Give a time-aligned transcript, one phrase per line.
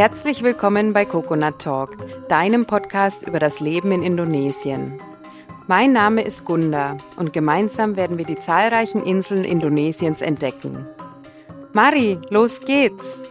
[0.00, 1.94] Herzlich willkommen bei Coconut Talk,
[2.26, 4.98] deinem Podcast über das Leben in Indonesien.
[5.66, 10.88] Mein Name ist Gunda und gemeinsam werden wir die zahlreichen Inseln Indonesiens entdecken.
[11.74, 13.28] Mari, los geht's!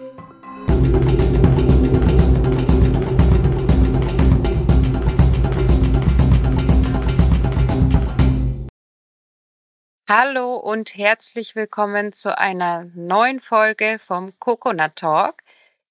[10.07, 15.41] Hallo und herzlich willkommen zu einer neuen Folge vom Coconut Talk.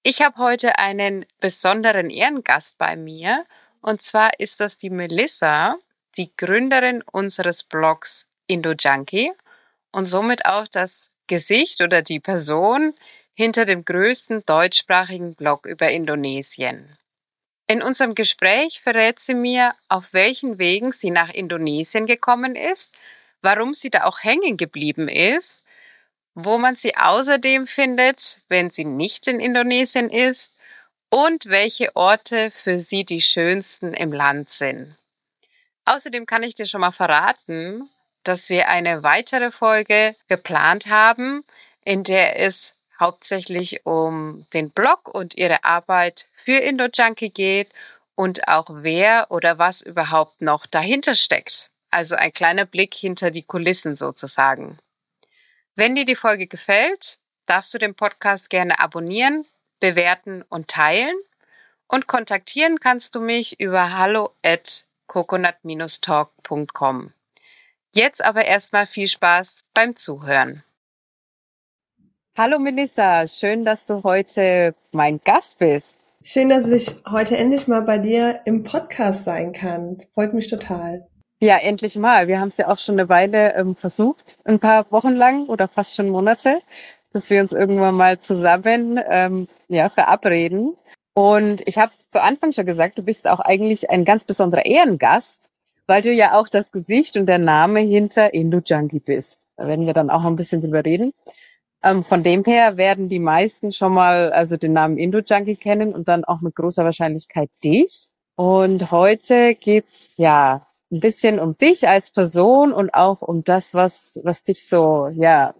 [0.03, 3.45] Ich habe heute einen besonderen Ehrengast bei mir
[3.81, 5.77] und zwar ist das die Melissa,
[6.17, 9.31] die Gründerin unseres Blogs IndoJunkie
[9.91, 12.93] und somit auch das Gesicht oder die Person
[13.33, 16.97] hinter dem größten deutschsprachigen Blog über Indonesien.
[17.67, 22.91] In unserem Gespräch verrät sie mir, auf welchen Wegen sie nach Indonesien gekommen ist
[23.41, 25.63] warum sie da auch hängen geblieben ist,
[26.35, 30.53] wo man sie außerdem findet, wenn sie nicht in Indonesien ist
[31.09, 34.95] und welche Orte für sie die schönsten im Land sind.
[35.85, 37.89] Außerdem kann ich dir schon mal verraten,
[38.23, 41.43] dass wir eine weitere Folge geplant haben,
[41.83, 47.69] in der es hauptsächlich um den Blog und ihre Arbeit für IndoJunkie geht
[48.15, 51.69] und auch wer oder was überhaupt noch dahinter steckt.
[51.89, 54.77] Also ein kleiner Blick hinter die Kulissen sozusagen.
[55.75, 59.45] Wenn dir die Folge gefällt, darfst du den Podcast gerne abonnieren,
[59.79, 61.15] bewerten und teilen.
[61.87, 67.13] Und kontaktieren kannst du mich über hallo at coconut-talk.com.
[67.91, 70.63] Jetzt aber erstmal viel Spaß beim Zuhören.
[72.37, 75.99] Hallo Melissa, schön, dass du heute mein Gast bist.
[76.21, 79.97] Schön, dass ich heute endlich mal bei dir im Podcast sein kann.
[80.13, 81.08] Freut mich total.
[81.41, 82.27] Ja, endlich mal.
[82.27, 85.69] Wir haben es ja auch schon eine Weile ähm, versucht, ein paar Wochen lang oder
[85.69, 86.61] fast schon Monate,
[87.13, 90.75] dass wir uns irgendwann mal zusammen ähm, ja, verabreden.
[91.13, 94.65] Und ich habe es zu Anfang schon gesagt, du bist auch eigentlich ein ganz besonderer
[94.65, 95.49] Ehrengast,
[95.87, 99.45] weil du ja auch das Gesicht und der Name hinter Indo-Junkie bist.
[99.55, 101.13] Da werden wir dann auch ein bisschen drüber reden.
[101.81, 106.09] Ähm, von dem her werden die meisten schon mal also den Namen Indo-Junkie kennen und
[106.09, 108.09] dann auch mit großer Wahrscheinlichkeit dich.
[108.35, 114.19] Und heute geht's ja ein bisschen um dich als Person und auch um das, was,
[114.23, 115.53] was dich so, ja,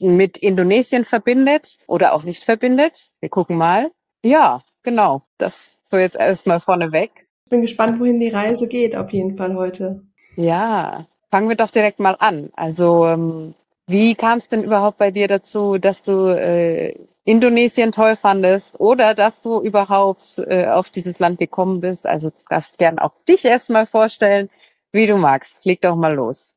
[0.00, 3.10] mit Indonesien verbindet oder auch nicht verbindet.
[3.20, 3.90] Wir gucken mal.
[4.22, 5.22] Ja, genau.
[5.36, 7.10] Das so jetzt erstmal vorneweg.
[7.44, 10.02] Ich bin gespannt, wohin die Reise geht, auf jeden Fall heute.
[10.36, 12.50] Ja, fangen wir doch direkt mal an.
[12.54, 13.54] Also, ähm,
[13.88, 16.94] wie kam es denn überhaupt bei dir dazu, dass du äh,
[17.24, 22.06] Indonesien toll fandest oder dass du überhaupt äh, auf dieses Land gekommen bist.
[22.06, 24.48] Also darfst gern auch dich erstmal vorstellen,
[24.92, 25.64] wie du magst.
[25.64, 26.54] Leg doch mal los.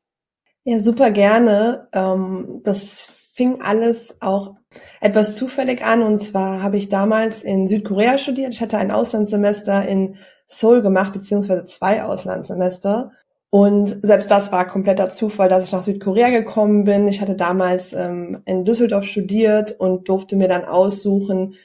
[0.64, 1.88] Ja, super gerne.
[1.92, 4.56] Ähm, das fing alles auch
[5.00, 6.02] etwas zufällig an.
[6.02, 8.52] Und zwar habe ich damals in Südkorea studiert.
[8.52, 10.16] Ich hatte ein Auslandssemester in
[10.46, 13.12] Seoul gemacht, beziehungsweise zwei Auslandssemester.
[13.54, 17.06] Und selbst das war kompletter Zufall, dass ich nach Südkorea gekommen bin.
[17.06, 21.56] Ich hatte damals ähm, in Düsseldorf studiert und durfte mir dann aussuchen,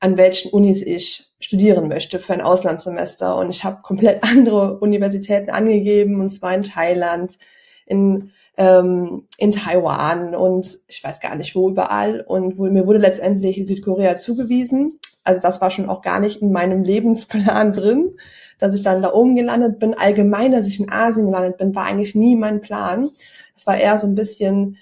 [0.00, 3.36] an welchen Unis ich studieren möchte für ein Auslandssemester.
[3.36, 7.38] Und ich habe komplett andere Universitäten angegeben, und zwar in Thailand,
[7.86, 12.20] in, ähm, in Taiwan und ich weiß gar nicht wo überall.
[12.26, 14.98] Und mir wurde letztendlich Südkorea zugewiesen.
[15.22, 18.16] Also das war schon auch gar nicht in meinem Lebensplan drin
[18.58, 19.94] dass ich dann da oben gelandet bin.
[19.94, 23.10] Allgemein, dass ich in Asien gelandet bin, war eigentlich nie mein Plan.
[23.56, 24.76] Es war eher so ein bisschen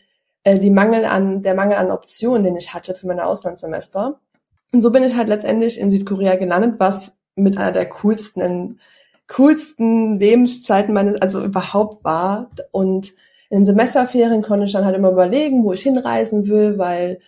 [0.44, 4.20] äh, die Mangel an, der Mangel an Optionen, den ich hatte für meine Auslandssemester.
[4.72, 8.80] Und so bin ich halt letztendlich in Südkorea gelandet, was mit einer der coolsten,
[9.28, 12.50] coolsten Lebenszeiten meines, also überhaupt war.
[12.72, 13.12] Und
[13.50, 17.20] in den Semesterferien konnte ich dann halt immer überlegen, wo ich hinreisen will, weil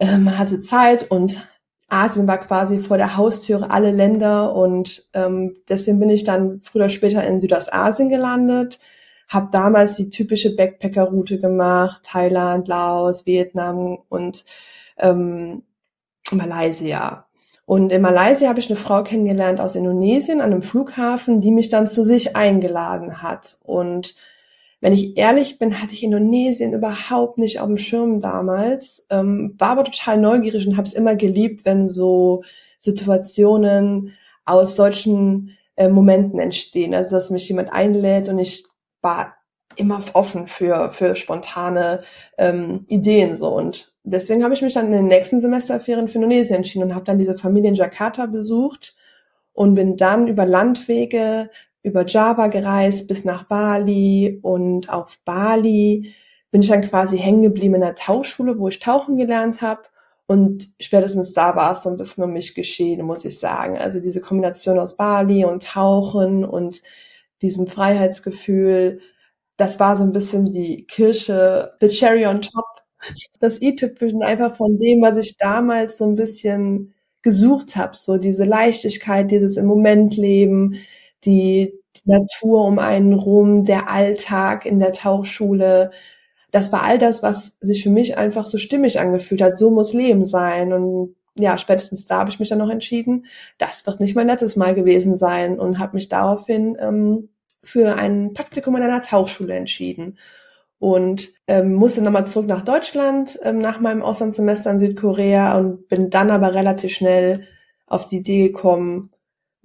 [0.00, 1.46] äh, man hatte Zeit und
[1.88, 6.84] Asien war quasi vor der Haustüre alle Länder und ähm, deswegen bin ich dann früher
[6.84, 8.80] oder später in Südostasien gelandet,
[9.28, 14.44] habe damals die typische Backpacker-Route gemacht, Thailand, Laos, Vietnam und
[14.98, 15.62] ähm,
[16.32, 17.26] Malaysia.
[17.66, 21.68] Und in Malaysia habe ich eine Frau kennengelernt aus Indonesien an einem Flughafen, die mich
[21.68, 23.58] dann zu sich eingeladen hat.
[23.64, 24.14] Und
[24.80, 29.70] wenn ich ehrlich bin, hatte ich Indonesien überhaupt nicht auf dem Schirm damals, ähm, war
[29.70, 32.42] aber total neugierig und habe es immer geliebt, wenn so
[32.78, 34.12] Situationen
[34.44, 36.94] aus solchen äh, Momenten entstehen.
[36.94, 38.66] Also dass mich jemand einlädt und ich
[39.00, 39.36] war
[39.76, 42.00] immer offen für für spontane
[42.38, 46.56] ähm, Ideen so und deswegen habe ich mich dann in den nächsten Semesterferien für Indonesien
[46.56, 48.96] entschieden und habe dann diese Familie in Jakarta besucht
[49.52, 51.50] und bin dann über Landwege
[51.86, 56.14] über Java gereist bis nach Bali und auf Bali
[56.50, 59.82] bin ich dann quasi hängen geblieben in der Tauchschule, wo ich tauchen gelernt habe
[60.26, 63.78] Und spätestens da war es so ein bisschen um mich geschehen, muss ich sagen.
[63.78, 66.82] Also diese Kombination aus Bali und Tauchen und
[67.42, 69.00] diesem Freiheitsgefühl,
[69.56, 72.64] das war so ein bisschen die Kirsche, the cherry on top,
[73.40, 78.44] das i-Tüpfelchen einfach von dem, was ich damals so ein bisschen gesucht habe, so diese
[78.44, 80.76] Leichtigkeit, dieses im Moment leben,
[81.26, 81.74] die,
[82.06, 85.90] Natur um einen rum, der Alltag in der Tauchschule,
[86.52, 89.58] das war all das, was sich für mich einfach so stimmig angefühlt hat.
[89.58, 90.72] So muss Leben sein.
[90.72, 93.26] Und ja, spätestens da habe ich mich dann noch entschieden,
[93.58, 97.28] das wird nicht mein letztes Mal gewesen sein und habe mich daraufhin ähm,
[97.62, 100.16] für ein Praktikum an einer Tauchschule entschieden
[100.78, 106.10] und ähm, musste nochmal zurück nach Deutschland ähm, nach meinem Auslandssemester in Südkorea und bin
[106.10, 107.46] dann aber relativ schnell
[107.86, 109.10] auf die Idee gekommen,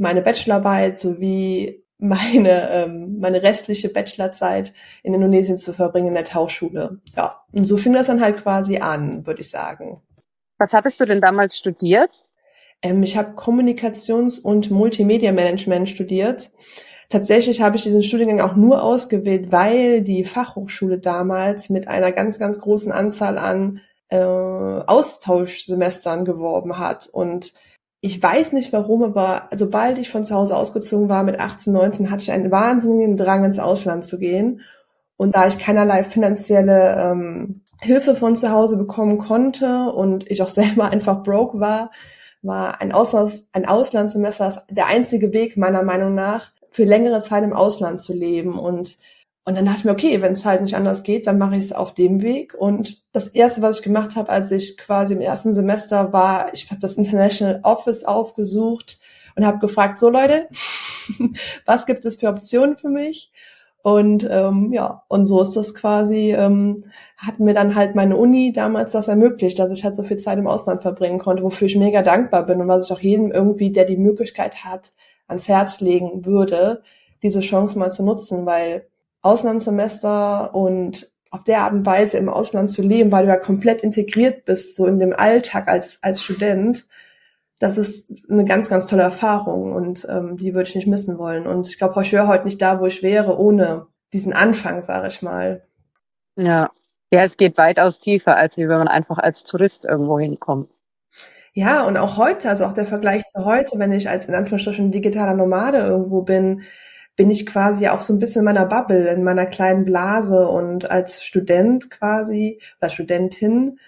[0.01, 7.00] meine Bachelorarbeit sowie meine, ähm, meine restliche Bachelorzeit in Indonesien zu verbringen in der Tauchschule.
[7.15, 10.01] Ja, und so fing das dann halt quasi an, würde ich sagen.
[10.57, 12.25] Was hattest du denn damals studiert?
[12.81, 16.50] Ähm, ich habe Kommunikations- und Multimedia-Management studiert.
[17.09, 22.39] Tatsächlich habe ich diesen Studiengang auch nur ausgewählt, weil die Fachhochschule damals mit einer ganz,
[22.39, 27.07] ganz großen Anzahl an äh, Austauschsemestern geworben hat.
[27.12, 27.54] Und
[28.01, 32.12] ich weiß nicht warum, aber sobald ich von zu Hause ausgezogen war mit 18, 19,
[32.12, 34.62] hatte ich einen wahnsinnigen Drang ins Ausland zu gehen.
[35.18, 40.50] Und da ich keinerlei finanzielle ähm, Hilfe von zu Hause bekommen konnte und ich auch
[40.50, 41.92] selber einfach broke war,
[42.42, 47.54] war ein, Auslands ein Auslandssemester der einzige Weg meiner Meinung nach, für längere Zeit im
[47.54, 48.57] Ausland zu leben.
[48.57, 48.97] Und
[49.43, 51.65] und dann dachte ich mir, okay, wenn es halt nicht anders geht, dann mache ich
[51.65, 52.53] es auf dem Weg.
[52.53, 56.69] Und das Erste, was ich gemacht habe, als ich quasi im ersten Semester war, ich
[56.69, 58.99] habe das International Office aufgesucht
[59.35, 60.47] und habe gefragt, so Leute,
[61.65, 63.31] was gibt es für Optionen für mich?
[63.83, 66.85] Und ähm, ja, und so ist das quasi, ähm,
[67.17, 70.37] hat mir dann halt meine Uni damals das ermöglicht, dass ich halt so viel Zeit
[70.37, 73.71] im Ausland verbringen konnte, wofür ich mega dankbar bin und was ich auch jedem irgendwie,
[73.71, 74.91] der die Möglichkeit hat,
[75.27, 76.83] ans Herz legen würde,
[77.23, 78.85] diese Chance mal zu nutzen, weil
[79.21, 83.81] Auslandssemester und auf der Art und Weise im Ausland zu leben, weil du ja komplett
[83.81, 86.85] integriert bist, so in dem Alltag als, als Student,
[87.57, 91.47] das ist eine ganz, ganz tolle Erfahrung und ähm, die würde ich nicht missen wollen.
[91.47, 95.07] Und ich glaube, ich wäre heute nicht da, wo ich wäre, ohne diesen Anfang, sage
[95.07, 95.63] ich mal.
[96.35, 96.71] Ja.
[97.13, 100.71] Ja, es geht weitaus tiefer, als wie wenn man einfach als Tourist irgendwo hinkommt.
[101.53, 104.91] Ja, und auch heute, also auch der Vergleich zu heute, wenn ich als in Anführungsstrichen
[104.91, 106.62] digitaler Nomade irgendwo bin,
[107.15, 110.47] bin ich quasi auch so ein bisschen in meiner Bubble, in meiner kleinen Blase.
[110.47, 113.79] Und als Student quasi oder Studentin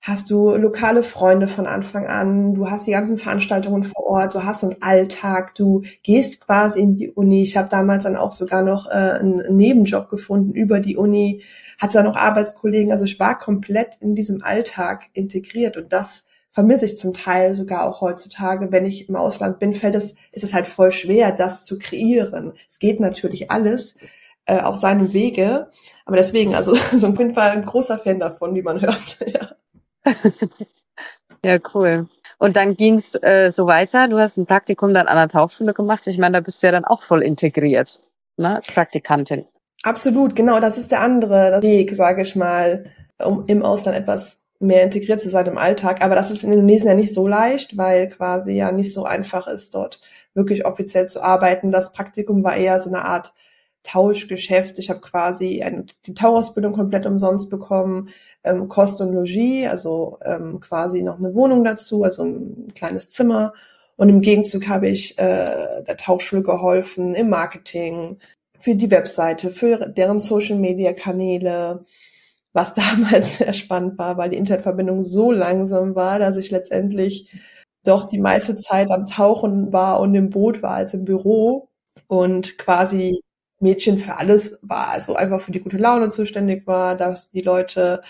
[0.00, 4.44] hast du lokale Freunde von Anfang an, du hast die ganzen Veranstaltungen vor Ort, du
[4.44, 7.42] hast so einen Alltag, du gehst quasi in die Uni.
[7.42, 11.42] Ich habe damals dann auch sogar noch äh, einen Nebenjob gefunden über die Uni,
[11.78, 15.76] hatte dann noch Arbeitskollegen, also ich war komplett in diesem Alltag integriert.
[15.76, 19.94] Und das vermisse ich zum Teil sogar auch heutzutage, wenn ich im Ausland bin, fällt
[19.94, 22.52] es, ist es halt voll schwer, das zu kreieren.
[22.68, 23.96] Es geht natürlich alles
[24.46, 25.70] äh, auf seinem Wege,
[26.04, 29.18] aber deswegen, also so ein Kind war ein großer Fan davon, wie man hört.
[29.26, 29.50] ja.
[31.42, 32.08] ja, cool.
[32.38, 34.08] Und dann ging's äh, so weiter.
[34.08, 36.06] Du hast ein Praktikum dann an der Tauchschule gemacht.
[36.06, 38.00] Ich meine, da bist du ja dann auch voll integriert,
[38.36, 39.44] ne, als Praktikantin.
[39.82, 40.60] Absolut, genau.
[40.60, 42.86] Das ist der andere Weg, sage ich mal,
[43.22, 46.02] um im Ausland etwas mehr integriert zu sein im Alltag.
[46.02, 49.46] Aber das ist in Indonesien ja nicht so leicht, weil quasi ja nicht so einfach
[49.46, 50.00] ist, dort
[50.34, 51.70] wirklich offiziell zu arbeiten.
[51.70, 53.32] Das Praktikum war eher so eine Art
[53.84, 54.78] Tauschgeschäft.
[54.78, 58.08] Ich habe quasi eine, die Tauchausbildung komplett umsonst bekommen,
[58.44, 63.54] ähm, Kost und Logis, also ähm, quasi noch eine Wohnung dazu, also ein kleines Zimmer.
[63.96, 68.18] Und im Gegenzug habe ich äh, der Tauchschule geholfen im Marketing,
[68.58, 71.84] für die Webseite, für deren Social-Media-Kanäle,
[72.52, 77.32] was damals sehr spannend war, weil die Internetverbindung so langsam war, dass ich letztendlich
[77.84, 81.68] doch die meiste Zeit am Tauchen war und im Boot war als im Büro
[82.06, 83.20] und quasi
[83.60, 88.02] Mädchen für alles war, also einfach für die gute Laune zuständig war, dass die Leute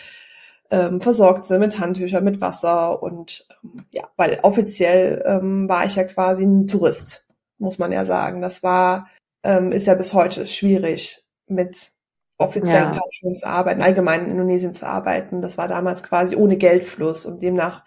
[0.70, 5.96] ähm, versorgt sind mit Handtüchern, mit Wasser und ähm, ja, weil offiziell ähm, war ich
[5.96, 7.26] ja quasi ein Tourist,
[7.58, 8.42] muss man ja sagen.
[8.42, 9.08] Das war,
[9.42, 11.92] ähm, ist ja bis heute schwierig mit
[12.38, 12.98] offiziellen ja.
[12.98, 15.42] Tauschungen zu arbeiten, allgemein in Indonesien zu arbeiten.
[15.42, 17.84] Das war damals quasi ohne Geldfluss und demnach,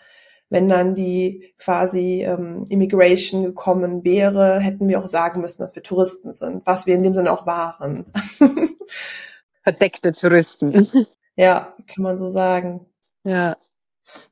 [0.49, 5.83] wenn dann die quasi ähm, Immigration gekommen wäre, hätten wir auch sagen müssen, dass wir
[5.83, 8.05] Touristen sind, was wir in dem Sinne auch waren.
[9.63, 10.89] Verdeckte Touristen.
[11.37, 12.85] Ja, kann man so sagen.
[13.23, 13.55] Ja.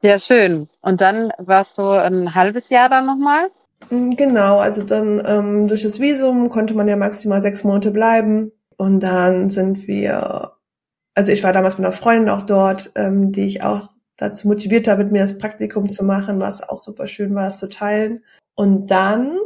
[0.02, 0.68] Ja, schön.
[0.82, 3.50] Und dann war es so ein halbes Jahr dann nochmal?
[3.90, 8.52] Mm, genau, also dann ähm, durch das Visum konnte man ja maximal sechs Monate bleiben.
[8.80, 10.54] Und dann sind wir,
[11.14, 14.88] also ich war damals mit einer Freundin auch dort, ähm, die ich auch dazu motiviert
[14.88, 18.24] habe, mit mir das Praktikum zu machen, was auch super schön war, es zu teilen.
[18.56, 19.38] Und dann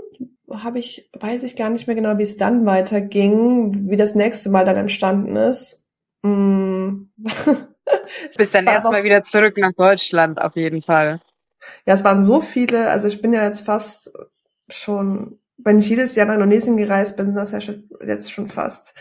[0.52, 4.52] habe ich, weiß ich gar nicht mehr genau, wie es dann weiterging, wie das nächste
[4.52, 5.88] Mal dann entstanden ist.
[6.22, 7.06] Mm.
[8.38, 11.22] Bist dann erstmal wieder zurück nach Deutschland, auf jeden Fall.
[11.88, 14.12] Ja, es waren so viele, also ich bin ja jetzt fast
[14.70, 18.48] schon, wenn ich jedes Jahr nach Indonesien gereist bin, sind das ja schon, jetzt schon
[18.48, 18.93] fast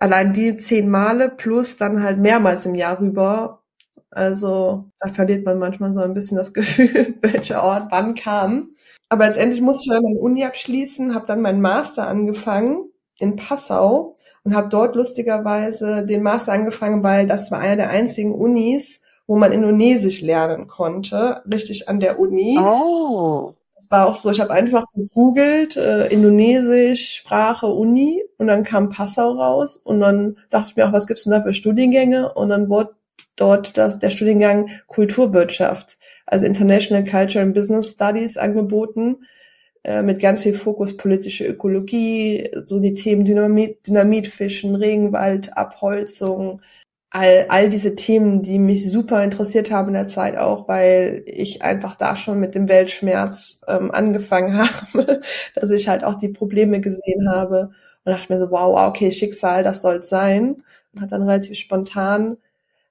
[0.00, 3.62] allein die zehn Male plus dann halt mehrmals im Jahr rüber.
[4.10, 8.70] Also da verliert man manchmal so ein bisschen das Gefühl, welcher Ort wann kam.
[9.08, 14.14] Aber letztendlich musste ich dann meine Uni abschließen, habe dann meinen Master angefangen in Passau
[14.44, 19.36] und habe dort lustigerweise den Master angefangen, weil das war einer der einzigen Unis, wo
[19.36, 22.58] man Indonesisch lernen konnte, richtig an der Uni.
[22.58, 23.54] Oh.
[23.90, 29.32] War auch so, ich habe einfach gegoogelt, äh, Indonesisch, Sprache, Uni und dann kam Passau
[29.32, 32.34] raus und dann dachte ich mir auch, was gibt's denn da für Studiengänge?
[32.34, 32.94] Und dann wurde
[33.36, 39.24] dort das, der Studiengang Kulturwirtschaft, also International Culture and Business Studies angeboten,
[39.84, 46.60] äh, mit ganz viel Fokus politische Ökologie, so die Themen Dynamit, Dynamitfischen, Regenwald, Abholzung,
[47.10, 51.62] all, all diese Themen, die mich super interessiert haben in der Zeit auch, weil ich
[51.62, 54.58] einfach da schon mit dem Weltschmerz ähm, angefangen
[54.92, 55.20] habe,
[55.54, 57.70] dass ich halt auch die Probleme gesehen habe
[58.04, 60.62] und dachte mir so, wow, okay, Schicksal, das soll's sein.
[60.92, 62.38] Und habe dann relativ spontan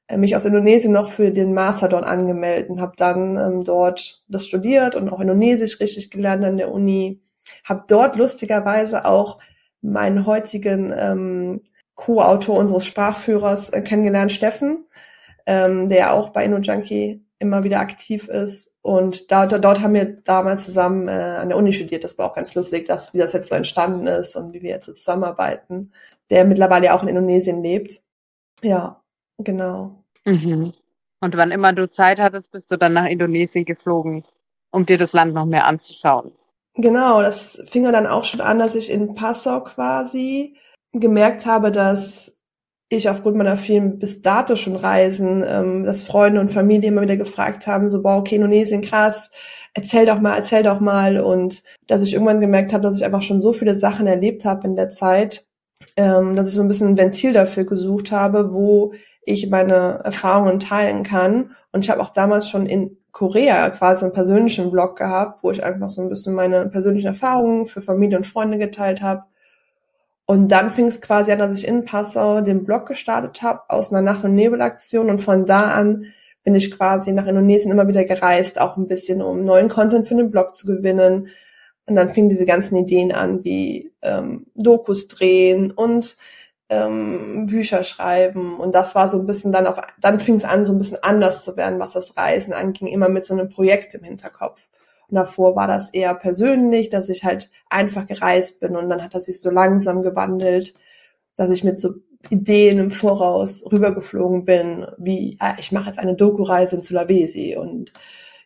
[0.08, 4.24] äh, mich aus Indonesien noch für den Master dort angemeldet und habe dann ähm, dort
[4.28, 7.22] das studiert und auch Indonesisch richtig gelernt an der Uni.
[7.64, 9.40] Habe dort lustigerweise auch
[9.82, 11.62] meinen heutigen ähm,
[11.98, 14.86] Co-Autor unseres Sprachführers äh, kennengelernt, Steffen,
[15.46, 18.74] ähm, der auch bei InnoJunkie immer wieder aktiv ist.
[18.82, 22.04] Und da, dort haben wir damals zusammen äh, an der Uni studiert.
[22.04, 24.70] Das war auch ganz lustig, dass, wie das jetzt so entstanden ist und wie wir
[24.70, 25.92] jetzt so zusammenarbeiten.
[26.30, 28.02] Der mittlerweile auch in Indonesien lebt.
[28.62, 29.02] Ja,
[29.38, 30.04] genau.
[30.24, 30.74] Mhm.
[31.20, 34.24] Und wann immer du Zeit hattest, bist du dann nach Indonesien geflogen,
[34.72, 36.32] um dir das Land noch mehr anzuschauen.
[36.76, 40.56] Genau, das fing dann auch schon an, dass ich in Passau quasi
[41.00, 42.38] gemerkt habe, dass
[42.90, 47.18] ich aufgrund meiner vielen bis dato schon Reisen, ähm, dass Freunde und Familie immer wieder
[47.18, 49.30] gefragt haben, so, boah, okay, Indonesien, krass,
[49.74, 51.20] erzähl doch mal, erzähl doch mal.
[51.20, 54.68] Und dass ich irgendwann gemerkt habe, dass ich einfach schon so viele Sachen erlebt habe
[54.68, 55.46] in der Zeit,
[55.98, 60.60] ähm, dass ich so ein bisschen ein Ventil dafür gesucht habe, wo ich meine Erfahrungen
[60.60, 61.52] teilen kann.
[61.74, 65.64] Und ich habe auch damals schon in Korea quasi einen persönlichen Blog gehabt, wo ich
[65.64, 69.24] einfach so ein bisschen meine persönlichen Erfahrungen für Familie und Freunde geteilt habe.
[70.30, 73.94] Und dann fing es quasi an, dass ich in Passau den Blog gestartet habe aus
[73.94, 75.10] einer Nacht- und Nebelaktion.
[75.10, 76.06] Und von da an
[76.44, 80.16] bin ich quasi nach Indonesien immer wieder gereist, auch ein bisschen, um neuen Content für
[80.16, 81.30] den Blog zu gewinnen.
[81.86, 86.18] Und dann fingen diese ganzen Ideen an, wie ähm, Dokus drehen und
[86.68, 88.60] ähm, Bücher schreiben.
[88.60, 91.02] Und das war so ein bisschen dann auch, dann fing es an, so ein bisschen
[91.04, 94.68] anders zu werden, was das Reisen anging, immer mit so einem Projekt im Hinterkopf.
[95.10, 99.16] Und davor war das eher persönlich, dass ich halt einfach gereist bin und dann hat
[99.16, 100.74] das sich so langsam gewandelt,
[101.36, 101.96] dass ich mit so
[102.30, 107.94] Ideen im Voraus rübergeflogen bin, wie ah, ich mache jetzt eine Doku-Reise in Sulawesi und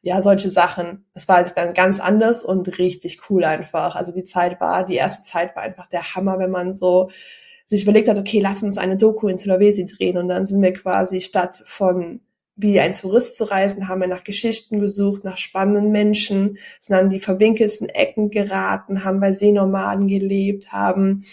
[0.04, 1.06] ja, solche Sachen.
[1.14, 3.96] Das war halt dann ganz anders und richtig cool einfach.
[3.96, 7.10] Also die Zeit war, die erste Zeit war einfach der Hammer, wenn man so
[7.68, 10.74] sich überlegt hat, okay, lass uns eine Doku in Sulawesi drehen und dann sind wir
[10.74, 12.20] quasi statt von
[12.62, 17.10] wie ein Tourist zu reisen, haben wir nach Geschichten gesucht, nach spannenden Menschen, sind an
[17.10, 21.24] die verwinkelsten Ecken geraten, haben bei Seenomaden gelebt, haben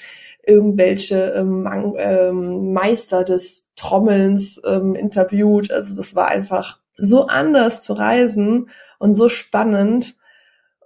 [0.46, 1.68] irgendwelche ähm,
[1.98, 5.70] ähm, Meister des Trommelns ähm, interviewt.
[5.70, 10.16] Also das war einfach so anders zu reisen und so spannend.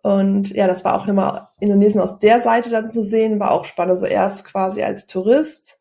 [0.02, 3.64] Und ja, das war auch immer Indonesien aus der Seite dann zu sehen, war auch
[3.64, 3.98] spannend.
[3.98, 5.78] So also erst quasi als Tourist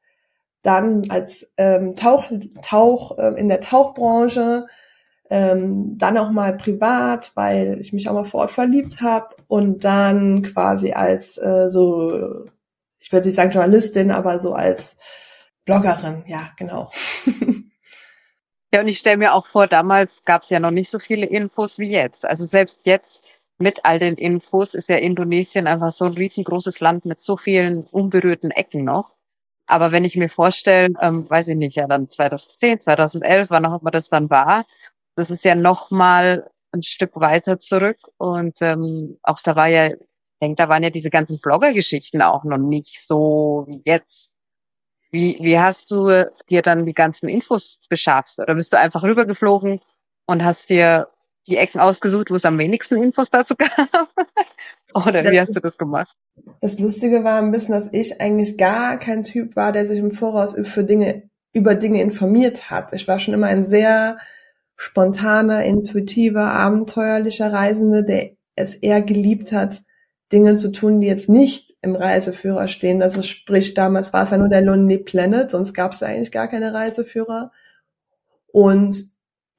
[0.61, 2.25] dann als ähm, Tauch,
[2.61, 4.67] Tauch äh, in der Tauchbranche,
[5.29, 9.83] ähm, dann auch mal privat, weil ich mich auch mal vor Ort verliebt habe und
[9.83, 12.45] dann quasi als äh, so,
[12.99, 14.97] ich würde nicht sagen Journalistin, aber so als
[15.65, 16.91] Bloggerin, ja, genau.
[18.73, 21.25] ja, und ich stelle mir auch vor, damals gab es ja noch nicht so viele
[21.25, 22.25] Infos wie jetzt.
[22.25, 23.23] Also selbst jetzt
[23.57, 27.83] mit all den Infos ist ja Indonesien einfach so ein riesengroßes Land mit so vielen
[27.83, 29.15] unberührten Ecken noch.
[29.71, 33.81] Aber wenn ich mir vorstelle, ähm, weiß ich nicht, ja dann 2010, 2011, wann auch
[33.81, 34.65] immer das dann war,
[35.15, 37.97] das ist ja noch mal ein Stück weiter zurück.
[38.17, 39.97] Und ähm, auch da war ja, ich
[40.41, 44.33] denke, da waren ja diese ganzen Blogger-Geschichten auch noch nicht so wie jetzt.
[45.09, 48.39] Wie, wie hast du dir dann die ganzen Infos beschafft?
[48.39, 49.79] Oder bist du einfach rübergeflogen
[50.25, 51.07] und hast dir
[51.47, 53.69] die Ecken ausgesucht, wo es am wenigsten Infos dazu gab?
[54.93, 56.15] Oder das wie hast du das gemacht?
[56.61, 60.11] Das Lustige war ein bisschen, dass ich eigentlich gar kein Typ war, der sich im
[60.11, 62.93] Voraus für Dinge, über Dinge informiert hat.
[62.93, 64.17] Ich war schon immer ein sehr
[64.75, 69.81] spontaner, intuitiver, abenteuerlicher Reisende, der es eher geliebt hat,
[70.31, 73.01] Dinge zu tun, die jetzt nicht im Reiseführer stehen.
[73.01, 76.47] Also sprich, damals war es ja nur der Lonely Planet, sonst gab es eigentlich gar
[76.47, 77.51] keine Reiseführer.
[78.47, 79.03] Und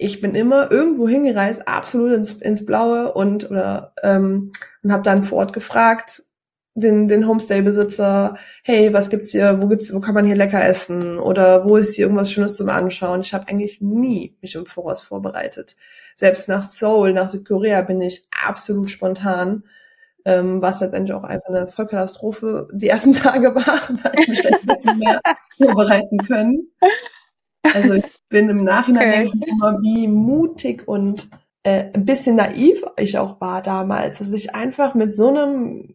[0.03, 4.51] ich bin immer irgendwo hingereist, absolut ins, ins Blaue und oder ähm,
[4.83, 6.25] und habe dann vor Ort gefragt
[6.75, 11.19] den den Homestay-Besitzer, hey, was gibt's hier, wo gibt's, wo kann man hier lecker essen
[11.19, 13.21] oder wo ist hier irgendwas Schönes zum Anschauen?
[13.21, 15.77] Ich habe eigentlich nie mich im Voraus vorbereitet.
[16.17, 19.65] Selbst nach Seoul, nach Südkorea bin ich absolut spontan
[20.25, 24.67] ähm, was letztendlich auch einfach eine Vollkatastrophe die ersten Tage war, weil ich mich ein
[24.67, 25.21] bisschen mehr
[25.57, 26.69] vorbereiten können.
[27.73, 29.47] Also ich bin im Nachhinein okay.
[29.47, 31.29] immer, wie mutig und
[31.63, 35.95] äh, ein bisschen naiv ich auch war damals, dass ich einfach mit so einem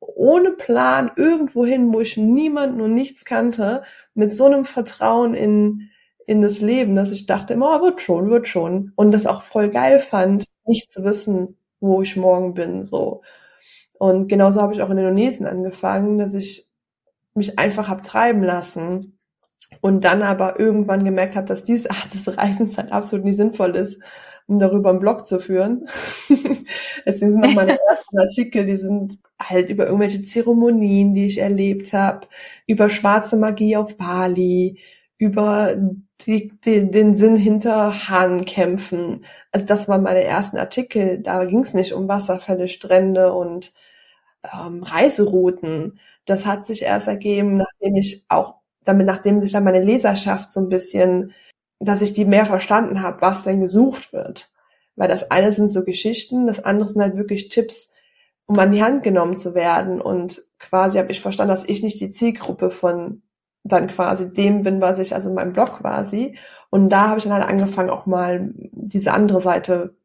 [0.00, 3.82] ohne Plan irgendwohin, wo ich niemanden und nichts kannte,
[4.14, 5.90] mit so einem Vertrauen in
[6.26, 8.92] in das Leben, dass ich dachte immer, oh, wird schon, wird schon.
[8.96, 13.22] Und das auch voll geil fand, nicht zu wissen, wo ich morgen bin, so.
[13.98, 16.68] Und genauso habe ich auch in Indonesien angefangen, dass ich
[17.34, 19.15] mich einfach habe treiben lassen
[19.80, 23.76] und dann aber irgendwann gemerkt habe, dass diese Art des Reisens halt absolut nicht sinnvoll
[23.76, 24.02] ist,
[24.46, 25.86] um darüber einen Blog zu führen.
[27.06, 31.92] Deswegen sind auch meine ersten Artikel, die sind halt über irgendwelche Zeremonien, die ich erlebt
[31.92, 32.26] habe,
[32.66, 34.78] über schwarze Magie auf Bali,
[35.18, 35.76] über
[36.26, 39.24] die, die, den Sinn hinter Hahnkämpfen.
[39.52, 41.18] Also das waren meine ersten Artikel.
[41.20, 43.72] Da ging es nicht um Wasserfälle, Strände und
[44.52, 45.98] ähm, Reiserouten.
[46.24, 48.56] Das hat sich erst ergeben, nachdem ich auch,
[48.86, 51.32] damit, nachdem sich dann meine Leserschaft so ein bisschen,
[51.78, 54.50] dass ich die mehr verstanden habe, was denn gesucht wird.
[54.96, 57.92] Weil das eine sind so Geschichten, das andere sind halt wirklich Tipps,
[58.46, 60.00] um an die Hand genommen zu werden.
[60.00, 63.22] Und quasi habe ich verstanden, dass ich nicht die Zielgruppe von
[63.64, 66.38] dann quasi dem bin, was ich, also in meinem Blog quasi.
[66.70, 69.96] Und da habe ich dann halt angefangen, auch mal diese andere Seite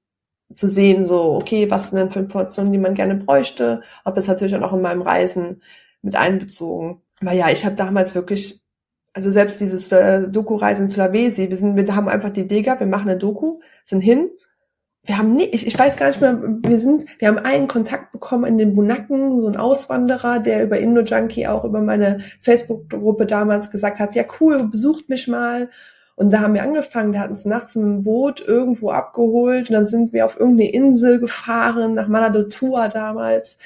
[0.51, 4.27] zu sehen, so, okay, was sind denn für Informationen, die man gerne bräuchte, ob das
[4.27, 5.61] natürlich auch in meinem Reisen
[6.01, 7.01] mit einbezogen.
[7.21, 8.60] Weil ja, ich habe damals wirklich,
[9.13, 12.79] also selbst dieses äh, Doku-Reisen in Sulawesi, wir sind, wir haben einfach die Idee gehabt,
[12.79, 14.29] wir machen eine Doku, sind hin,
[15.03, 18.11] wir haben nie, ich, ich weiß gar nicht mehr, wir sind, wir haben einen Kontakt
[18.11, 23.71] bekommen in den Bunaken, so ein Auswanderer, der über Indo-Junkie auch über meine Facebook-Gruppe damals
[23.71, 25.69] gesagt hat, ja cool, besucht mich mal.
[26.15, 29.73] Und da haben wir angefangen, der hat uns nachts mit dem Boot irgendwo abgeholt und
[29.73, 33.57] dann sind wir auf irgendeine Insel gefahren, nach Manadotua damals.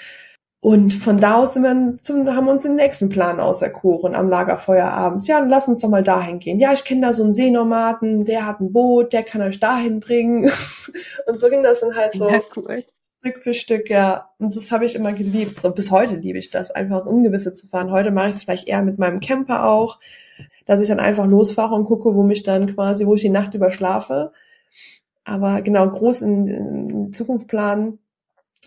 [0.66, 4.30] Und von da aus sind wir zum, haben wir uns den nächsten Plan auserkoren am
[4.30, 5.28] Lagerfeuer abends.
[5.28, 6.60] Ja, dann lass uns doch mal dahin gehen.
[6.60, 10.00] Ja, ich kenne da so einen Seenomaden, der hat ein Boot, der kann euch dahin
[10.00, 10.50] bringen.
[11.28, 12.84] Und so ging das dann halt so ja, cool.
[13.20, 14.32] Stück für Stück, ja.
[14.40, 15.56] Und das habe ich immer geliebt.
[15.56, 17.92] So bis heute liebe ich das, einfach ins Ungewisse zu fahren.
[17.92, 20.00] Heute mache ich es vielleicht eher mit meinem Camper auch
[20.66, 23.54] dass ich dann einfach losfahre und gucke, wo mich dann quasi, wo ich die Nacht
[23.54, 24.32] überschlafe.
[25.24, 28.00] Aber genau, groß in, in Zukunft planen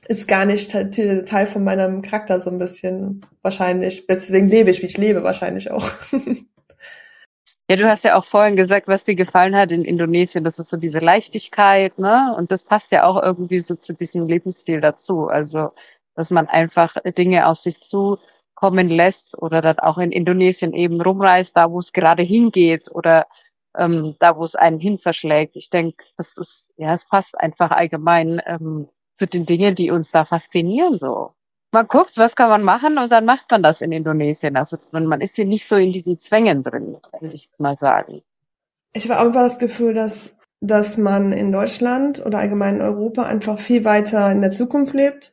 [0.06, 4.06] ist gar nicht Teil von meinem Charakter so ein bisschen wahrscheinlich.
[4.06, 5.88] Deswegen lebe ich, wie ich lebe, wahrscheinlich auch.
[7.70, 10.70] Ja, du hast ja auch vorhin gesagt, was dir gefallen hat in Indonesien, das ist
[10.70, 12.34] so diese Leichtigkeit, ne?
[12.34, 15.28] Und das passt ja auch irgendwie so zu diesem Lebensstil dazu.
[15.28, 15.72] Also,
[16.14, 18.16] dass man einfach Dinge auf sich zu
[18.54, 23.26] kommen lässt oder dann auch in Indonesien eben rumreist, da wo es gerade hingeht oder
[23.76, 25.54] ähm, da wo es einen hin verschlägt.
[25.54, 30.10] Ich denke, das ist, ja, es passt einfach allgemein ähm, zu den Dingen, die uns
[30.10, 31.32] da faszinieren so.
[31.70, 34.56] Man guckt, was kann man machen und dann macht man das in Indonesien.
[34.56, 38.22] Also man ist hier nicht so in diesen Zwängen drin, würde ich mal sagen.
[38.94, 43.58] Ich habe einfach das Gefühl, dass dass man in Deutschland oder allgemein in Europa einfach
[43.58, 45.32] viel weiter in der Zukunft lebt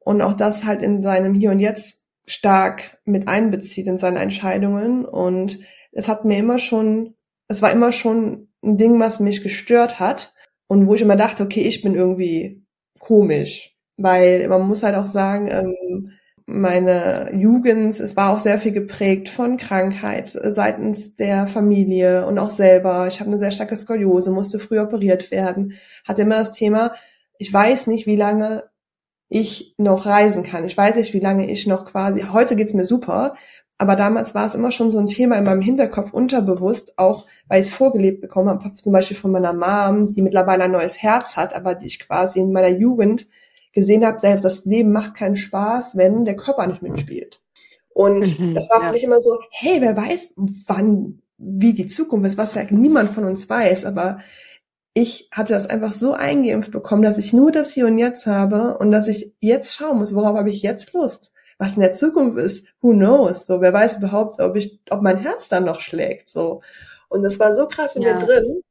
[0.00, 5.04] und auch das halt in seinem Hier und Jetzt stark mit einbezieht in seine Entscheidungen.
[5.04, 5.60] Und
[5.92, 7.14] es hat mir immer schon,
[7.48, 10.34] es war immer schon ein Ding, was mich gestört hat
[10.66, 12.63] und wo ich immer dachte, okay, ich bin irgendwie
[13.06, 13.74] komisch.
[13.96, 16.10] Weil man muss halt auch sagen, ähm,
[16.46, 22.50] meine Jugend, es war auch sehr viel geprägt von Krankheit seitens der Familie und auch
[22.50, 23.06] selber.
[23.08, 25.74] Ich habe eine sehr starke Skoliose, musste früh operiert werden,
[26.06, 26.92] hatte immer das Thema,
[27.38, 28.64] ich weiß nicht, wie lange
[29.28, 30.64] ich noch reisen kann.
[30.64, 33.34] Ich weiß nicht, wie lange ich noch quasi, heute geht's mir super,
[33.78, 37.60] aber damals war es immer schon so ein Thema in meinem Hinterkopf unterbewusst, auch weil
[37.60, 41.36] ich es vorgelebt bekommen habe, zum Beispiel von meiner Mom, die mittlerweile ein neues Herz
[41.36, 43.28] hat, aber die ich quasi in meiner Jugend
[43.72, 47.40] gesehen habe, das Leben macht keinen Spaß, wenn der Körper nicht mitspielt.
[47.88, 48.92] Und mhm, das war für ja.
[48.92, 53.24] mich immer so, hey, wer weiß, wann, wie die Zukunft ist, was ja niemand von
[53.24, 54.18] uns weiß, aber
[54.94, 58.78] ich hatte das einfach so eingeimpft bekommen, dass ich nur das Hier und Jetzt habe
[58.78, 61.32] und dass ich jetzt schauen muss, worauf habe ich jetzt Lust?
[61.58, 63.46] Was in der Zukunft ist, who knows?
[63.46, 66.62] So, wer weiß überhaupt, ob ich, ob mein Herz dann noch schlägt, so.
[67.08, 68.14] Und das war so krass in ja.
[68.14, 68.62] mir drin.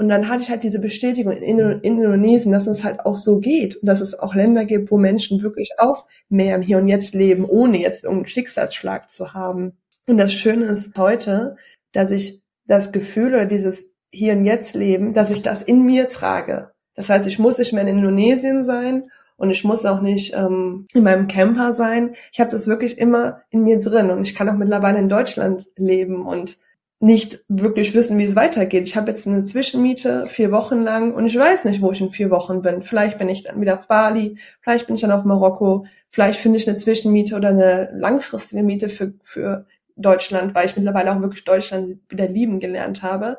[0.00, 3.38] Und dann hatte ich halt diese Bestätigung in, in Indonesien, dass es halt auch so
[3.38, 6.88] geht und dass es auch Länder gibt, wo Menschen wirklich auch mehr im Hier und
[6.88, 9.76] Jetzt leben, ohne jetzt irgendeinen Schicksalsschlag zu haben.
[10.06, 11.56] Und das Schöne ist heute,
[11.92, 16.08] dass ich das Gefühl oder dieses Hier und Jetzt leben, dass ich das in mir
[16.08, 16.70] trage.
[16.94, 20.86] Das heißt, ich muss nicht mehr in Indonesien sein und ich muss auch nicht ähm,
[20.92, 22.14] in meinem Camper sein.
[22.30, 25.66] Ich habe das wirklich immer in mir drin und ich kann auch mittlerweile in Deutschland
[25.76, 26.58] leben und
[26.98, 28.86] nicht wirklich wissen, wie es weitergeht.
[28.86, 32.10] Ich habe jetzt eine Zwischenmiete vier Wochen lang und ich weiß nicht, wo ich in
[32.10, 32.82] vier Wochen bin.
[32.82, 36.58] Vielleicht bin ich dann wieder auf Bali, vielleicht bin ich dann auf Marokko, vielleicht finde
[36.58, 39.64] ich eine Zwischenmiete oder eine langfristige Miete für, für
[39.96, 43.38] Deutschland, weil ich mittlerweile auch wirklich Deutschland wieder lieben gelernt habe.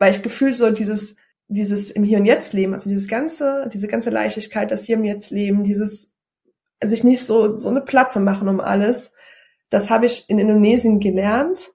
[0.00, 1.14] Weil ich gefühlt so dieses,
[1.48, 5.04] dieses im Hier und Jetzt leben, also dieses ganze, diese ganze Leichtigkeit, das Hier und
[5.04, 6.14] Jetzt leben, dieses
[6.82, 9.12] sich nicht so, so eine Platze machen um alles,
[9.70, 11.70] das habe ich in Indonesien gelernt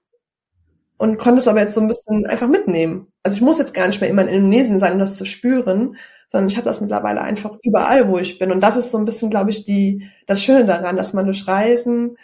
[0.96, 3.08] und konnte es aber jetzt so ein bisschen einfach mitnehmen.
[3.22, 5.96] Also ich muss jetzt gar nicht mehr immer in Indonesien sein, um das zu spüren,
[6.28, 8.52] sondern ich habe das mittlerweile einfach überall, wo ich bin.
[8.52, 11.46] Und das ist so ein bisschen, glaube ich, die das Schöne daran, dass man durch
[11.48, 12.16] Reisen,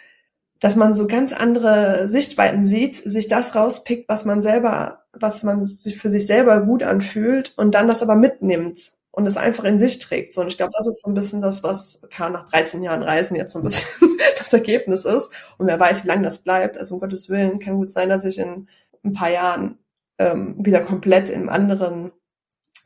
[0.59, 5.77] dass man so ganz andere Sichtweiten sieht, sich das rauspickt, was man selber, was man
[5.77, 9.79] sich für sich selber gut anfühlt und dann das aber mitnimmt und es einfach in
[9.79, 10.33] sich trägt.
[10.33, 13.01] So, und ich glaube, das ist so ein bisschen das, was kann nach 13 Jahren
[13.01, 13.87] Reisen jetzt so ein bisschen
[14.37, 15.31] das Ergebnis ist.
[15.57, 16.77] Und wer weiß, wie lange das bleibt.
[16.77, 18.67] Also um Gottes Willen kann gut sein, dass ich in
[19.03, 19.79] ein paar Jahren
[20.19, 22.11] ähm, wieder komplett im anderen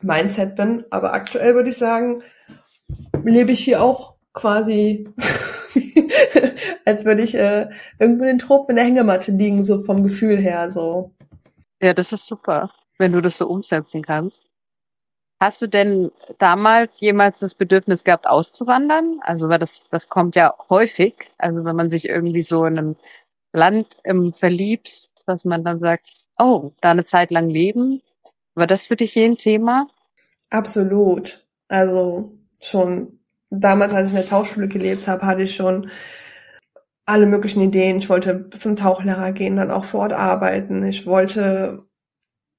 [0.01, 0.85] Mindset bin.
[0.89, 2.23] Aber aktuell würde ich sagen,
[3.23, 5.09] lebe ich hier auch quasi,
[6.85, 10.37] als würde ich äh, irgendwo in den Tropen in der Hängematte liegen, so vom Gefühl
[10.37, 10.71] her.
[10.71, 11.11] so.
[11.81, 14.47] Ja, das ist super, wenn du das so umsetzen kannst.
[15.39, 19.19] Hast du denn damals jemals das Bedürfnis gehabt, auszuwandern?
[19.21, 21.15] Also, weil das, das kommt ja häufig.
[21.39, 22.95] Also, wenn man sich irgendwie so in einem
[23.51, 26.05] Land ähm, verliebt, dass man dann sagt,
[26.37, 28.01] oh, da eine Zeit lang leben.
[28.53, 29.87] War das für dich je ein Thema?
[30.49, 31.47] Absolut.
[31.67, 33.20] Also schon
[33.51, 35.89] damals, als ich in der Tauchschule gelebt habe, hatte ich schon
[37.05, 37.97] alle möglichen Ideen.
[37.97, 40.83] Ich wollte zum Tauchlehrer gehen, dann auch vor Ort arbeiten.
[40.85, 41.83] Ich wollte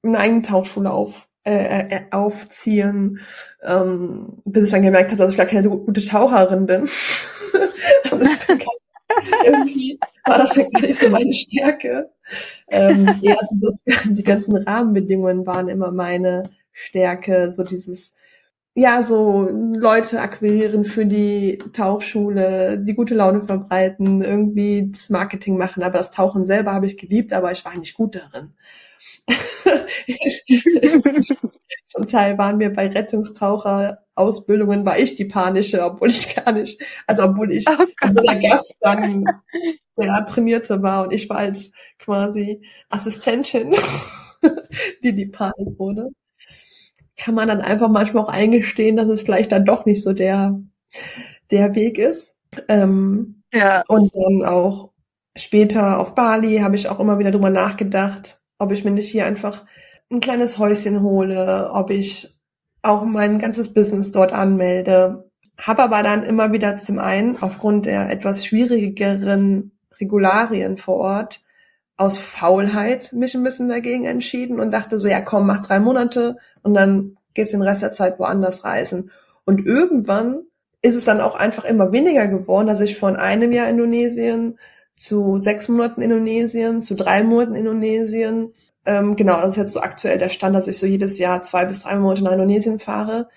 [0.05, 3.20] eine eigene Tauchschule auf, äh, äh, aufziehen,
[3.62, 6.83] ähm, bis ich dann gemerkt habe, dass ich gar keine gute Taucherin bin.
[8.11, 8.59] also ich bin
[9.44, 12.11] irgendwie war das ja gar nicht so meine Stärke.
[12.68, 18.14] Ähm, ja, also das, die ganzen Rahmenbedingungen waren immer meine Stärke, so dieses
[18.74, 25.82] ja, so Leute akquirieren für die Tauchschule, die gute Laune verbreiten, irgendwie das Marketing machen.
[25.82, 28.54] Aber das Tauchen selber habe ich geliebt, aber ich war nicht gut darin.
[31.88, 37.24] Zum Teil waren wir bei Rettungstaucher-Ausbildungen, war ich die panische, obwohl ich gar nicht, also
[37.24, 39.24] obwohl ich, oh obwohl der Gast dann
[40.00, 43.74] der Trainierte war und ich war als quasi Assistentin,
[45.04, 46.08] die die Panik wurde,
[47.22, 50.61] kann man dann einfach manchmal auch eingestehen, dass es vielleicht dann doch nicht so der,
[51.52, 52.37] der Weg ist.
[52.68, 53.85] Ähm, ja.
[53.87, 54.90] Und dann auch
[55.37, 59.24] später auf Bali habe ich auch immer wieder drüber nachgedacht, ob ich mir nicht hier
[59.24, 59.64] einfach
[60.11, 62.37] ein kleines Häuschen hole, ob ich
[62.82, 65.30] auch mein ganzes Business dort anmelde.
[65.56, 71.41] Habe aber dann immer wieder zum einen aufgrund der etwas schwierigeren Regularien vor Ort
[72.02, 76.36] aus Faulheit mich ein bisschen dagegen entschieden und dachte so, ja komm, mach drei Monate
[76.62, 79.10] und dann gehst den Rest der Zeit woanders reisen.
[79.44, 80.42] Und irgendwann
[80.82, 84.58] ist es dann auch einfach immer weniger geworden, dass ich von einem Jahr Indonesien
[84.96, 88.52] zu sechs Monaten Indonesien, zu drei Monaten Indonesien.
[88.84, 91.66] Ähm, genau, das ist jetzt so aktuell der Stand, dass ich so jedes Jahr zwei
[91.66, 93.28] bis drei Monate nach Indonesien fahre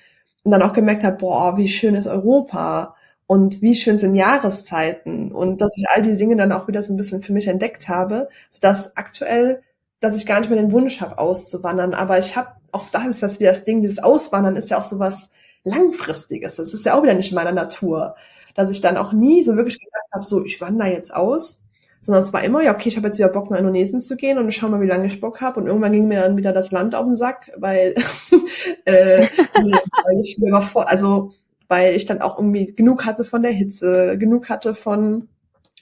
[0.44, 2.95] und dann auch gemerkt habe, boah, wie schön ist Europa
[3.28, 6.94] und wie schön sind Jahreszeiten und dass ich all die Dinge dann auch wieder so
[6.94, 9.62] ein bisschen für mich entdeckt habe, sodass aktuell,
[10.00, 13.24] dass ich gar nicht mehr den Wunsch habe, auszuwandern, aber ich habe, auch da ist
[13.24, 15.32] das wieder das Ding, dieses Auswandern ist ja auch so was
[15.64, 18.16] Langfristiges, das ist ja auch wieder nicht in meiner Natur
[18.56, 21.64] dass ich dann auch nie so wirklich gedacht habe, so ich wandere jetzt aus,
[22.02, 24.38] sondern es war immer, ja, okay, ich habe jetzt wieder Bock, nach Indonesien zu gehen
[24.38, 25.60] und ich schau mal, wie lange ich Bock habe.
[25.60, 27.96] Und irgendwann ging mir dann wieder das Land auf den Sack, weil,
[28.86, 31.34] äh, weil ich mir war vor, also
[31.68, 35.30] weil ich dann auch irgendwie genug hatte von der Hitze, genug hatte von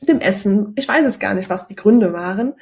[0.07, 0.73] dem Essen.
[0.75, 2.53] Ich weiß es gar nicht, was die Gründe waren.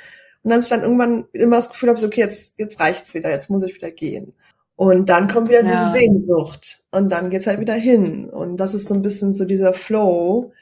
[0.43, 3.29] Und dass ich dann irgendwann immer das Gefühl habe, so, okay, jetzt, jetzt reicht's wieder,
[3.29, 4.33] jetzt muss ich wieder gehen.
[4.75, 5.67] Und dann kommt wieder ja.
[5.67, 8.27] diese Sehnsucht und dann geht's halt wieder hin.
[8.27, 10.53] Und das ist so ein bisschen so dieser Flow,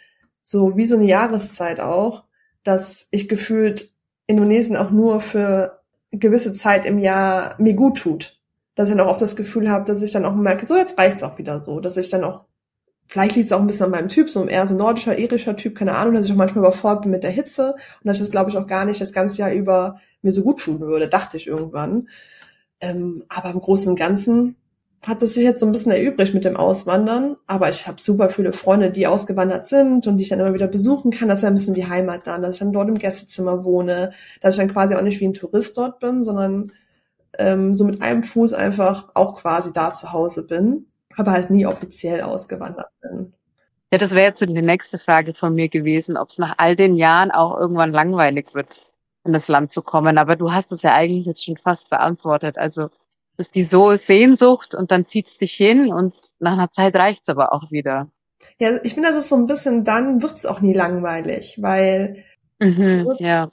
[0.43, 2.26] so wie so eine Jahreszeit auch,
[2.63, 3.93] dass ich gefühlt
[4.28, 5.80] Indonesien auch nur für
[6.12, 8.41] gewisse Zeit im Jahr mir gut tut.
[8.76, 10.98] Dass ich dann auch oft das Gefühl habe, dass ich dann auch merke, so jetzt
[10.98, 12.41] reicht's auch wieder so, dass ich dann auch
[13.10, 15.74] Vielleicht liegt es auch ein bisschen an meinem Typ, so eher so nordischer, irischer Typ,
[15.74, 18.30] keine Ahnung, dass ich auch manchmal überfordert bin mit der Hitze und dass ich das,
[18.30, 21.36] glaube ich, auch gar nicht das ganze Jahr über mir so gut tun würde, dachte
[21.36, 22.08] ich irgendwann.
[22.80, 24.58] Ähm, aber im Großen und Ganzen
[25.02, 27.36] hat es sich jetzt so ein bisschen erübrigt mit dem Auswandern.
[27.48, 30.67] Aber ich habe super viele Freunde, die ausgewandert sind und die ich dann immer wieder
[30.67, 31.30] besuchen kann.
[31.30, 34.12] Das ist ja ein bisschen wie Heimat dann, dass ich dann dort im Gästezimmer wohne,
[34.39, 36.74] dass ich dann quasi auch nicht wie ein Tourist dort bin, sondern
[37.39, 41.65] ähm, so mit einem Fuß einfach auch quasi da zu Hause bin, aber halt nie
[41.65, 43.34] offiziell ausgewandert bin.
[43.91, 46.76] Ja, das wäre jetzt so die nächste Frage von mir gewesen, ob es nach all
[46.76, 48.88] den Jahren auch irgendwann langweilig wird,
[49.26, 50.17] in das Land zu kommen.
[50.17, 52.58] Aber du hast es ja eigentlich jetzt schon fast beantwortet.
[52.58, 52.89] Also
[53.34, 57.30] es ist die so Sehnsucht und dann zieht's dich hin und nach einer Zeit reicht's
[57.30, 58.10] aber auch wieder.
[58.60, 62.24] Ja, ich finde, das ist so ein bisschen, dann wird's auch nie langweilig, weil
[62.60, 63.50] mhm, ist, ja.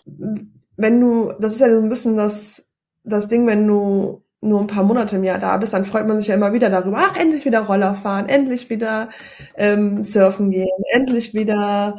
[0.76, 2.66] wenn du, das ist ja so ein bisschen das,
[3.04, 6.18] das Ding, wenn du nur ein paar Monate im Jahr da bist, dann freut man
[6.18, 9.08] sich ja immer wieder darüber, ach, endlich wieder Roller fahren, endlich wieder
[9.56, 11.96] ähm, surfen gehen, endlich wieder,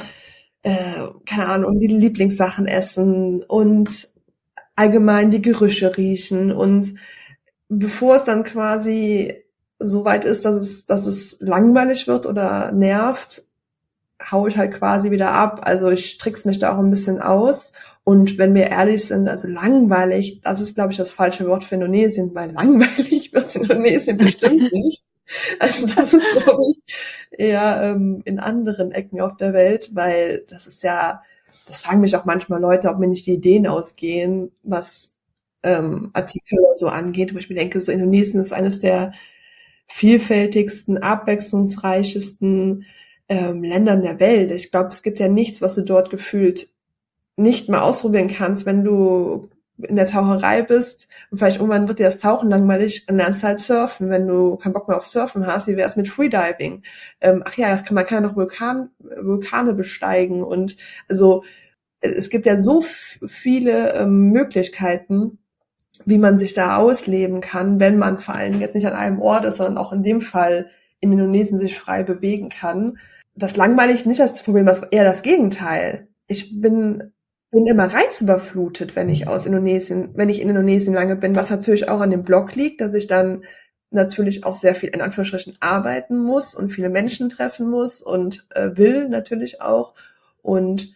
[0.63, 4.09] äh, keine Ahnung, die Lieblingssachen essen und
[4.75, 6.51] allgemein die Gerüche riechen.
[6.51, 6.95] Und
[7.69, 9.43] bevor es dann quasi
[9.79, 13.43] so weit ist, dass es, dass es langweilig wird oder nervt,
[14.19, 15.61] hau ich halt quasi wieder ab.
[15.63, 17.73] Also ich trick's mich da auch ein bisschen aus.
[18.03, 21.75] Und wenn wir ehrlich sind, also langweilig, das ist, glaube ich, das falsche Wort für
[21.75, 25.03] Indonesien, weil langweilig wird's in Indonesien bestimmt nicht.
[25.59, 26.95] Also das ist, glaube ich,
[27.31, 31.21] eher ähm, in anderen Ecken auf der Welt, weil das ist ja,
[31.67, 35.17] das fragen mich auch manchmal Leute, ob mir nicht die Ideen ausgehen, was
[35.63, 39.11] ähm, Artikel oder so angeht, wo ich mir denke, so Indonesien ist eines der
[39.87, 42.85] vielfältigsten, abwechslungsreichesten,
[43.29, 44.51] ähm, Ländern der Welt.
[44.51, 46.69] Ich glaube, es gibt ja nichts, was du dort gefühlt
[47.35, 52.07] nicht mal ausprobieren kannst, wenn du in der Taucherei bist und vielleicht irgendwann wird dir
[52.07, 55.67] das Tauchen langweilig und lernst halt surfen, wenn du keinen Bock mehr auf Surfen hast,
[55.67, 56.81] wie wär's mit Freediving?
[57.21, 61.43] Ähm, ach ja, das kann man kann ja noch Vulkan, Vulkane besteigen und also
[61.99, 65.37] es gibt ja so viele ähm, Möglichkeiten,
[66.05, 69.45] wie man sich da ausleben kann, wenn man vor allem jetzt nicht an einem Ort
[69.45, 72.97] ist, sondern auch in dem Fall in Indonesien sich frei bewegen kann
[73.37, 76.07] das langweilig nicht das Problem, was eher das Gegenteil.
[76.27, 77.13] Ich bin
[77.49, 81.87] bin immer reizüberflutet, wenn ich aus Indonesien, wenn ich in Indonesien lange bin, was natürlich
[81.89, 83.43] auch an dem Blog liegt, dass ich dann
[83.89, 88.71] natürlich auch sehr viel in Anführungsstrichen arbeiten muss und viele Menschen treffen muss und äh,
[88.75, 89.93] will natürlich auch
[90.41, 90.93] und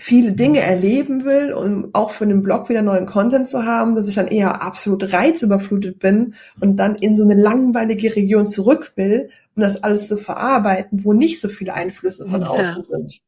[0.00, 4.08] viele Dinge erleben will, um auch für den Blog wieder neuen Content zu haben, dass
[4.08, 9.28] ich dann eher absolut reizüberflutet bin und dann in so eine langweilige Region zurück will,
[9.54, 12.82] um das alles zu verarbeiten, wo nicht so viele Einflüsse von außen ja.
[12.82, 13.20] sind.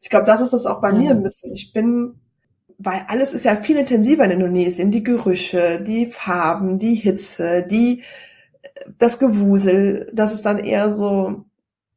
[0.00, 0.94] Ich glaube, das ist das auch bei ja.
[0.94, 1.52] mir ein bisschen.
[1.52, 2.14] Ich bin,
[2.78, 8.02] weil alles ist ja viel intensiver in Indonesien, die Gerüche, die Farben, die Hitze, die
[8.98, 11.44] das Gewusel, das ist dann eher so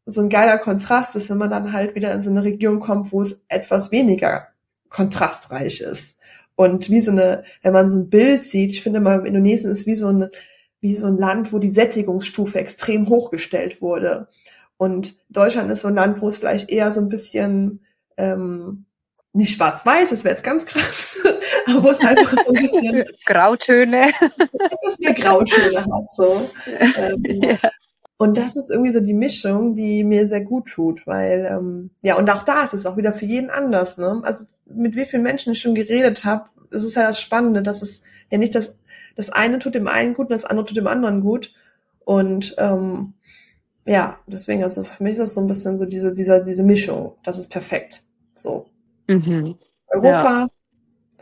[0.08, 3.12] so ein geiler Kontrast ist, wenn man dann halt wieder in so eine Region kommt,
[3.12, 4.48] wo es etwas weniger
[4.90, 6.18] kontrastreich ist.
[6.56, 9.86] Und wie so eine, wenn man so ein Bild sieht, ich finde mal, Indonesien ist
[9.86, 10.30] wie so ein,
[10.80, 14.28] wie so ein Land, wo die Sättigungsstufe extrem hochgestellt wurde.
[14.78, 17.82] Und Deutschland ist so ein Land, wo es vielleicht eher so ein bisschen
[18.16, 18.86] ähm,
[19.34, 21.20] nicht schwarz-weiß, das wäre jetzt ganz krass,
[21.68, 24.12] aber wo es einfach so ein bisschen Grautöne,
[24.82, 26.50] dass mehr Grautöne hat so.
[26.66, 27.58] Ähm, ja.
[28.18, 32.18] Und das ist irgendwie so die Mischung, die mir sehr gut tut, weil ähm, ja
[32.18, 33.98] und auch da ist es auch wieder für jeden anders.
[33.98, 34.22] Ne?
[34.24, 37.82] Also mit wie vielen Menschen ich schon geredet habe, das ist ja das Spannende, dass
[37.82, 38.02] es
[38.32, 38.76] ja nicht das
[39.16, 41.54] das eine tut dem einen gut und das andere tut dem anderen gut.
[42.06, 43.14] Und ähm,
[43.86, 47.14] ja, deswegen also für mich ist das so ein bisschen so diese dieser diese Mischung.
[47.24, 48.02] Das ist perfekt.
[48.34, 48.66] So
[49.08, 49.56] mhm.
[49.90, 50.48] Europa, ja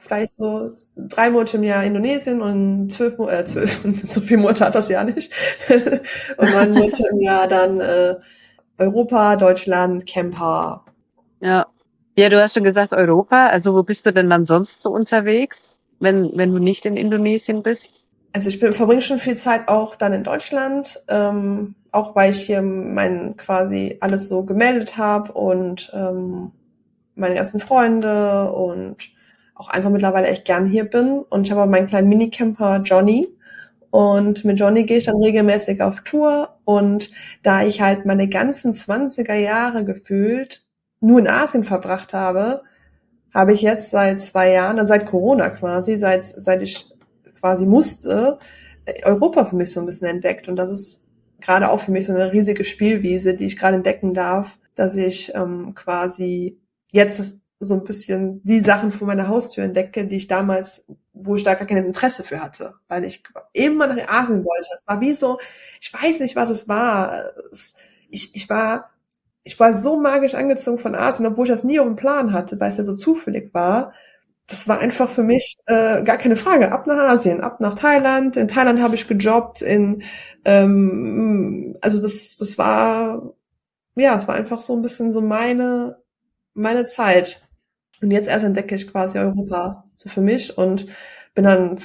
[0.05, 4.75] vielleicht so drei Monate im Jahr Indonesien und zwölf, äh, zwölf, so viel Monate hat
[4.75, 5.31] das ja nicht.
[6.37, 8.15] und neun Monate im Jahr dann äh,
[8.77, 10.85] Europa, Deutschland, Camper.
[11.41, 11.67] Ja.
[12.17, 13.47] Ja, du hast schon gesagt Europa.
[13.47, 17.61] Also wo bist du denn dann sonst so unterwegs, wenn, wenn du nicht in Indonesien
[17.61, 17.89] bist?
[18.31, 22.41] Also ich bin, verbringe schon viel Zeit auch dann in Deutschland, ähm, auch weil ich
[22.41, 26.51] hier mein quasi alles so gemeldet habe und ähm,
[27.15, 29.14] meine ganzen Freunde und
[29.55, 31.19] auch einfach mittlerweile echt gern hier bin.
[31.19, 33.27] Und ich habe auch meinen kleinen Minicamper Johnny.
[33.89, 36.59] Und mit Johnny gehe ich dann regelmäßig auf Tour.
[36.65, 37.09] Und
[37.43, 40.63] da ich halt meine ganzen 20er Jahre gefühlt
[40.99, 42.63] nur in Asien verbracht habe,
[43.33, 46.85] habe ich jetzt seit zwei Jahren, also seit Corona quasi, seit, seit ich
[47.39, 48.39] quasi musste,
[49.03, 50.47] Europa für mich so ein bisschen entdeckt.
[50.47, 51.07] Und das ist
[51.39, 55.33] gerade auch für mich so eine riesige Spielwiese, die ich gerade entdecken darf, dass ich
[55.35, 56.59] ähm, quasi
[56.91, 61.43] jetzt so ein bisschen die Sachen vor meiner Haustür entdecke, die ich damals, wo ich
[61.43, 64.69] da gar kein Interesse für hatte, weil ich immer nach Asien wollte.
[64.73, 65.39] Es war wie so,
[65.81, 67.31] ich weiß nicht, was es war.
[68.09, 68.91] Ich, ich war,
[69.43, 72.59] ich war so magisch angezogen von Asien, obwohl ich das nie auf dem Plan hatte,
[72.59, 73.93] weil es ja so zufällig war.
[74.47, 76.71] das war einfach für mich äh, gar keine Frage.
[76.71, 78.37] Ab nach Asien, ab nach Thailand.
[78.37, 79.61] In Thailand habe ich gejobbt.
[79.61, 80.03] In
[80.45, 83.33] ähm, also das das war
[83.95, 85.97] ja, es war einfach so ein bisschen so meine
[86.53, 87.44] meine Zeit.
[88.05, 90.85] Und jetzt erst entdecke ich quasi Europa so für mich und
[91.33, 91.79] bin dann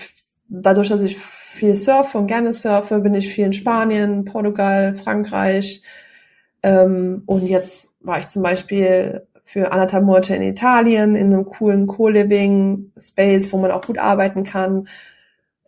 [0.49, 5.81] dadurch, dass ich viel surfe und gerne surfe, bin ich viel in Spanien, Portugal, Frankreich.
[6.63, 11.87] Ähm, und jetzt war ich zum Beispiel für anderthalb Monate in Italien in einem coolen
[11.87, 14.89] Co-Living-Space, wo man auch gut arbeiten kann,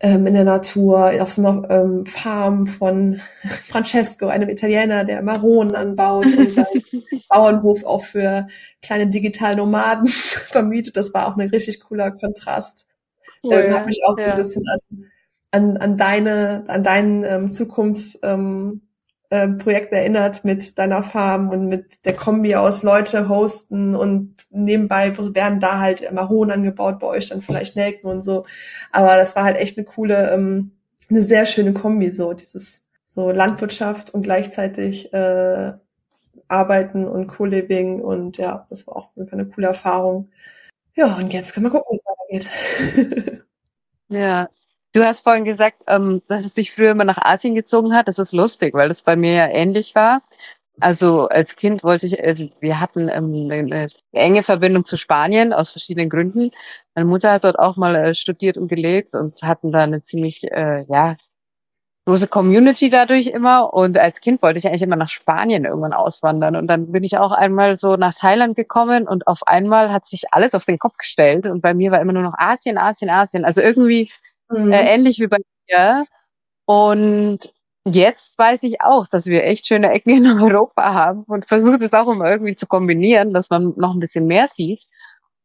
[0.02, 3.20] ähm, in der Natur, auf so einer ähm, Farm von
[3.68, 6.82] Francesco, einem Italiener, der Maronen anbaut und seinen
[7.28, 8.48] Bauernhof auch für
[8.82, 10.96] kleine digitale Nomaden vermietet.
[10.96, 12.84] Das war auch ein richtig cooler Kontrast.
[13.42, 14.30] Cool, ähm, hat mich auch so ja.
[14.30, 15.10] ein bisschen an,
[15.52, 18.82] an, an deine, an deinen ähm, Zukunfts, ähm,
[19.32, 25.16] äh, Projekt erinnert mit deiner Farm und mit der Kombi aus Leute hosten und nebenbei
[25.16, 28.44] werden da halt Maronen angebaut, bei euch dann vielleicht Nelken und so.
[28.90, 30.72] Aber das war halt echt eine coole, ähm,
[31.08, 35.72] eine sehr schöne Kombi, so dieses so Landwirtschaft und gleichzeitig äh,
[36.48, 40.28] Arbeiten und Co-Living und ja, das war auch eine coole Erfahrung.
[40.94, 41.98] Ja, und jetzt können wir gucken,
[42.30, 43.44] wie es weitergeht.
[44.08, 44.50] ja,
[44.92, 48.08] Du hast vorhin gesagt, ähm, dass es dich früher immer nach Asien gezogen hat.
[48.08, 50.22] Das ist lustig, weil das bei mir ja ähnlich war.
[50.80, 55.70] Also als Kind wollte ich, also wir hatten ähm, eine enge Verbindung zu Spanien aus
[55.70, 56.50] verschiedenen Gründen.
[56.94, 60.44] Meine Mutter hat dort auch mal äh, studiert und gelebt und hatten da eine ziemlich,
[60.50, 61.16] äh, ja,
[62.06, 63.72] große Community dadurch immer.
[63.72, 66.56] Und als Kind wollte ich eigentlich immer nach Spanien irgendwann auswandern.
[66.56, 70.32] Und dann bin ich auch einmal so nach Thailand gekommen und auf einmal hat sich
[70.32, 71.46] alles auf den Kopf gestellt.
[71.46, 73.44] Und bei mir war immer nur noch Asien, Asien, Asien.
[73.44, 74.10] Also irgendwie
[74.52, 74.72] mhm.
[74.72, 75.38] äh, ähnlich wie bei
[75.68, 76.06] dir.
[76.66, 77.52] Und
[77.84, 81.94] jetzt weiß ich auch, dass wir echt schöne Ecken in Europa haben und versuche es
[81.94, 84.84] auch immer irgendwie zu kombinieren, dass man noch ein bisschen mehr sieht.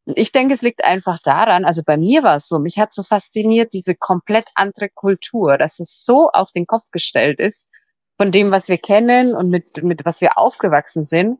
[0.06, 2.94] Und ich denke, es liegt einfach daran, also bei mir war es so, mich hat
[2.94, 7.68] so fasziniert diese komplett andere Kultur, dass es so auf den Kopf gestellt ist
[8.16, 11.38] von dem, was wir kennen und mit, mit was wir aufgewachsen sind.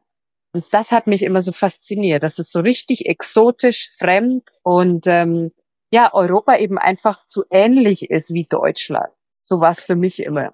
[0.52, 5.52] Und das hat mich immer so fasziniert, dass es so richtig exotisch, fremd und ähm,
[5.90, 9.10] ja, Europa eben einfach zu ähnlich ist wie Deutschland.
[9.44, 10.52] So war es für mich immer.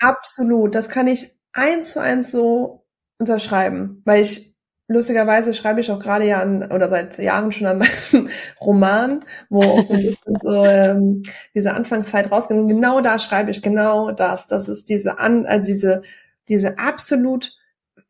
[0.00, 2.84] Absolut, das kann ich eins zu eins so
[3.18, 4.54] unterschreiben, weil ich
[4.88, 8.28] lustigerweise schreibe ich auch gerade ja an oder seit Jahren schon an meinem
[8.60, 11.22] Roman, wo auch so ein bisschen so ähm,
[11.54, 12.56] diese Anfangszeit rausgeht.
[12.56, 14.46] Und genau da schreibe ich genau das.
[14.46, 16.02] Das ist diese an, also diese
[16.48, 17.52] diese absolut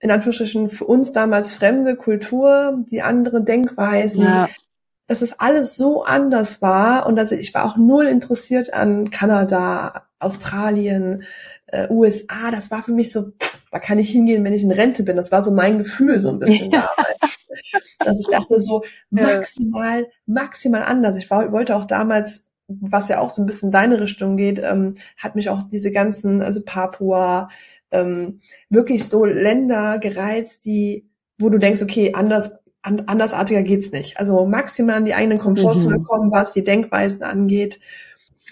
[0.00, 4.48] in Anführungsstrichen für uns damals fremde Kultur, die andere Denkweisen, ja
[5.06, 9.10] dass es alles so anders war und dass ich, ich war auch null interessiert an
[9.10, 11.24] Kanada, Australien,
[11.66, 12.50] äh, USA.
[12.50, 15.16] Das war für mich so, pff, da kann ich hingehen, wenn ich in Rente bin.
[15.16, 16.88] Das war so mein Gefühl so ein bisschen ja.
[16.96, 17.38] damals.
[17.98, 21.16] dass ich dachte so maximal, maximal anders.
[21.16, 24.94] Ich war, wollte auch damals was ja auch so ein bisschen deine Richtung geht, ähm,
[25.18, 27.50] hat mich auch diese ganzen, also Papua,
[27.90, 28.40] ähm,
[28.70, 32.52] wirklich so Länder gereizt, die, wo du denkst, okay, anders
[32.84, 34.18] an, andersartiger geht's nicht.
[34.18, 36.02] Also maximal an die eigene Komfortzone mhm.
[36.02, 37.80] kommen, was die Denkweisen angeht.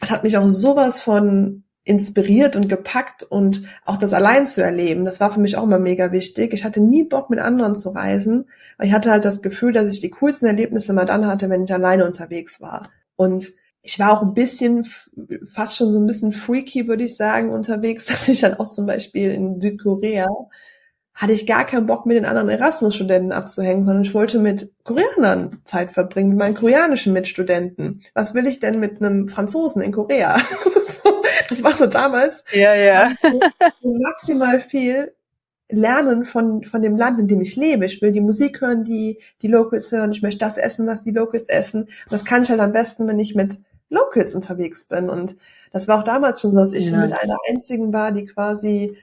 [0.01, 5.05] Das hat mich auch sowas von inspiriert und gepackt und auch das allein zu erleben,
[5.05, 6.55] das war für mich auch immer mega wichtig.
[6.55, 9.93] Ich hatte nie Bock mit anderen zu reisen, weil ich hatte halt das Gefühl, dass
[9.93, 12.91] ich die coolsten Erlebnisse mal dann hatte, wenn ich alleine unterwegs war.
[13.17, 14.87] Und ich war auch ein bisschen,
[15.45, 18.87] fast schon so ein bisschen freaky, würde ich sagen, unterwegs, dass ich dann auch zum
[18.87, 20.29] Beispiel in Südkorea
[21.15, 25.61] hatte ich gar keinen Bock, mit den anderen Erasmus-Studenten abzuhängen, sondern ich wollte mit Koreanern
[25.65, 28.01] Zeit verbringen, mit meinen koreanischen Mitstudenten.
[28.15, 30.37] Was will ich denn mit einem Franzosen in Korea?
[31.49, 32.45] das war so damals.
[32.53, 33.13] Ja, ja.
[33.83, 35.13] maximal viel
[35.69, 37.87] lernen von, von dem Land, in dem ich lebe.
[37.87, 40.13] Ich will die Musik hören, die die Locals hören.
[40.13, 41.83] Ich möchte das essen, was die Locals essen.
[41.83, 45.09] Und das kann ich halt am besten, wenn ich mit Locals unterwegs bin.
[45.09, 45.37] Und
[45.73, 46.99] das war auch damals schon so, dass ich ja.
[46.99, 48.97] mit einer einzigen war, die quasi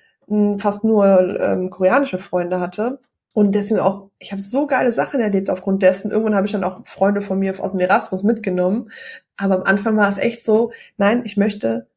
[0.59, 2.99] fast nur ähm, koreanische Freunde hatte.
[3.33, 6.11] Und deswegen auch, ich habe so geile Sachen erlebt aufgrund dessen.
[6.11, 8.89] Irgendwann habe ich dann auch Freunde von mir aus dem Erasmus mitgenommen.
[9.37, 11.87] Aber am Anfang war es echt so, nein, ich möchte,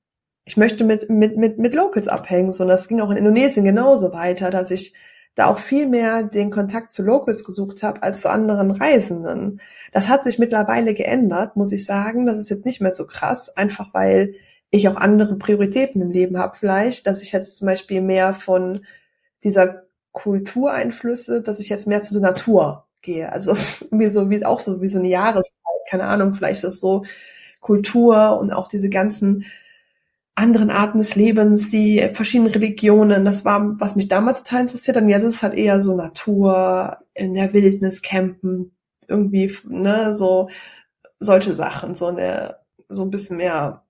[0.44, 2.52] ich möchte mit, mit, mit, mit Locals abhängen.
[2.52, 4.94] So, und das ging auch in Indonesien genauso weiter, dass ich
[5.34, 9.60] da auch viel mehr den Kontakt zu Locals gesucht habe als zu anderen Reisenden.
[9.92, 12.26] Das hat sich mittlerweile geändert, muss ich sagen.
[12.26, 14.34] Das ist jetzt nicht mehr so krass, einfach weil
[14.72, 18.84] ich auch andere Prioritäten im Leben habe vielleicht, dass ich jetzt zum Beispiel mehr von
[19.44, 23.30] dieser Kultureinflüsse, dass ich jetzt mehr zu der Natur gehe.
[23.32, 25.52] Also das ist mir so wie auch so wie so eine Jahreszeit,
[25.88, 27.04] keine Ahnung, vielleicht ist das so
[27.60, 29.44] Kultur und auch diese ganzen
[30.34, 35.04] anderen Arten des Lebens, die verschiedenen Religionen, das war, was mich damals total interessiert hat.
[35.04, 38.74] Und jetzt ist es halt eher so Natur, in der Wildnis campen,
[39.08, 40.48] irgendwie, ne, so
[41.20, 42.56] solche Sachen, so eine,
[42.88, 43.81] so ein bisschen mehr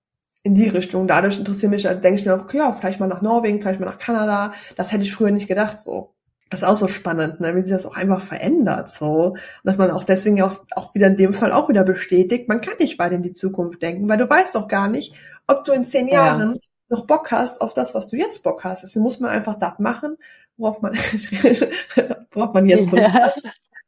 [0.43, 1.07] in die Richtung.
[1.07, 3.87] Dadurch interessiert mich, da denke ich mir, okay, ja, vielleicht mal nach Norwegen, vielleicht mal
[3.87, 4.53] nach Kanada.
[4.77, 6.15] Das hätte ich früher nicht gedacht, so.
[6.51, 9.31] Das ist auch so spannend, ne, wie sich das auch einfach verändert, so.
[9.31, 12.61] Und dass man auch deswegen auch, auch wieder in dem Fall auch wieder bestätigt, man
[12.61, 15.15] kann nicht weit in die Zukunft denken, weil du weißt doch gar nicht,
[15.47, 16.27] ob du in zehn ja.
[16.27, 18.83] Jahren noch Bock hast auf das, was du jetzt Bock hast.
[18.83, 20.19] Deswegen muss man einfach das machen,
[20.59, 20.93] worauf man,
[22.33, 23.43] worauf man jetzt Lust hat.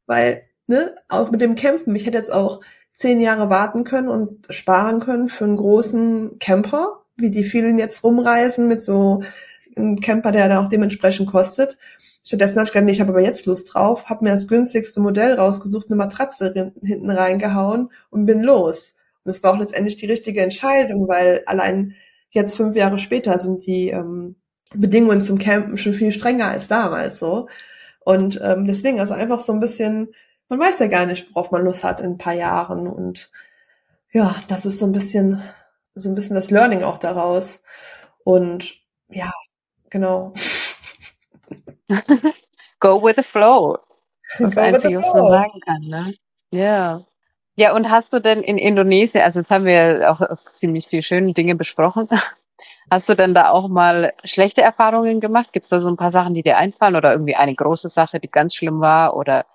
[0.07, 2.62] Weil, ne, auch mit dem Campen, ich hätte jetzt auch
[2.95, 8.05] zehn Jahre warten können und sparen können für einen großen Camper, wie die vielen jetzt
[8.05, 9.22] rumreisen mit so
[9.76, 11.76] einem Camper, der dann auch dementsprechend kostet.
[12.24, 15.01] Stattdessen habe ich gedacht, nee, ich habe aber jetzt Lust drauf, habe mir das günstigste
[15.01, 18.97] Modell rausgesucht, eine Matratze hinten reingehauen und bin los.
[19.24, 21.95] Und das war auch letztendlich die richtige Entscheidung, weil allein
[22.30, 24.36] jetzt fünf Jahre später sind die ähm,
[24.74, 27.49] Bedingungen zum Campen schon viel strenger als damals so.
[28.05, 30.09] Und ähm, deswegen, also einfach so ein bisschen
[30.57, 32.86] man weiß ja gar nicht, worauf man Lust hat in ein paar Jahren.
[32.86, 33.30] Und
[34.12, 35.42] ja, das ist so ein bisschen,
[35.94, 37.61] so ein bisschen das Learning auch daraus.
[38.22, 38.74] Und
[39.09, 39.32] ja,
[39.90, 40.32] genau.
[42.80, 43.78] Go with the flow.
[44.38, 46.14] Das Einzige, was man sagen kann, ne?
[46.50, 46.61] Ja.
[46.61, 47.07] Yeah.
[47.57, 51.32] Ja, und hast du denn in Indonesien, also jetzt haben wir auch ziemlich viele schöne
[51.34, 52.09] Dinge besprochen.
[52.90, 55.55] Hast du denn da auch mal schlechte Erfahrungen gemacht?
[55.55, 58.20] Gibt es da so ein paar Sachen, die dir einfallen oder irgendwie eine große Sache,
[58.20, 59.46] die ganz schlimm war oder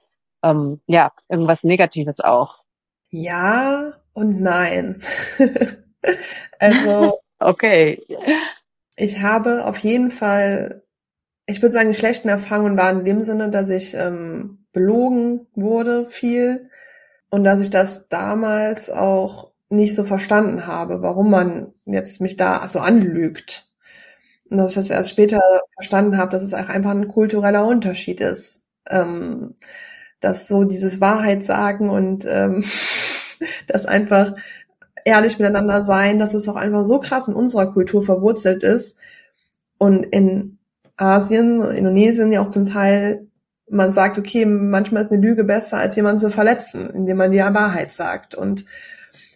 [0.44, 2.64] ähm, ja, irgendwas Negatives auch.
[3.10, 5.02] Ja und nein.
[6.60, 7.20] also.
[7.40, 8.02] okay.
[8.96, 10.84] Ich habe auf jeden Fall,
[11.46, 16.06] ich würde sagen, die schlechten Erfahrungen waren in dem Sinne, dass ich ähm, belogen wurde
[16.08, 16.70] viel
[17.30, 22.68] und dass ich das damals auch nicht so verstanden habe, warum man jetzt mich da
[22.68, 23.70] so anlügt.
[24.50, 25.40] Und dass ich das erst später
[25.76, 28.66] verstanden habe, dass es auch einfach ein kultureller Unterschied ist.
[28.90, 29.54] Ähm,
[30.20, 32.64] dass so dieses Wahrheit sagen und ähm,
[33.68, 34.36] das einfach
[35.06, 38.98] ehrlich miteinander sein, dass es auch einfach so krass in unserer Kultur verwurzelt ist
[39.78, 40.58] und in
[40.98, 43.26] Asien, Indonesien ja auch zum Teil
[43.72, 47.38] man sagt, okay, manchmal ist eine Lüge besser, als jemanden zu verletzen, indem man die
[47.38, 48.34] Wahrheit sagt.
[48.34, 48.66] Und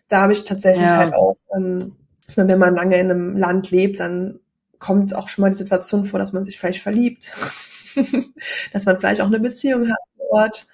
[0.07, 0.97] da habe ich tatsächlich ja.
[0.97, 1.95] halt auch, ähm,
[2.35, 4.39] wenn man lange in einem Land lebt, dann
[4.79, 7.31] kommt auch schon mal die Situation vor, dass man sich vielleicht verliebt,
[8.73, 9.99] dass man vielleicht auch eine Beziehung hat
[10.33, 10.67] Ort.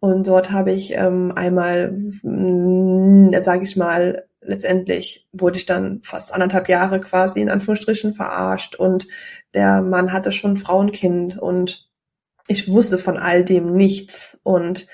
[0.00, 6.32] Und dort habe ich ähm, einmal, mm, sage ich mal, letztendlich wurde ich dann fast
[6.32, 9.06] anderthalb Jahre quasi in Anführungsstrichen verarscht und
[9.54, 11.88] der Mann hatte schon Frauenkind und
[12.48, 14.86] ich wusste von all dem nichts und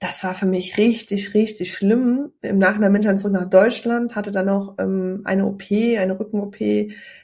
[0.00, 2.32] das war für mich richtig, richtig schlimm.
[2.42, 6.18] Im Nachhinein bin ich dann zurück nach Deutschland, hatte dann auch ähm, eine OP, eine
[6.18, 6.56] Rücken-OP.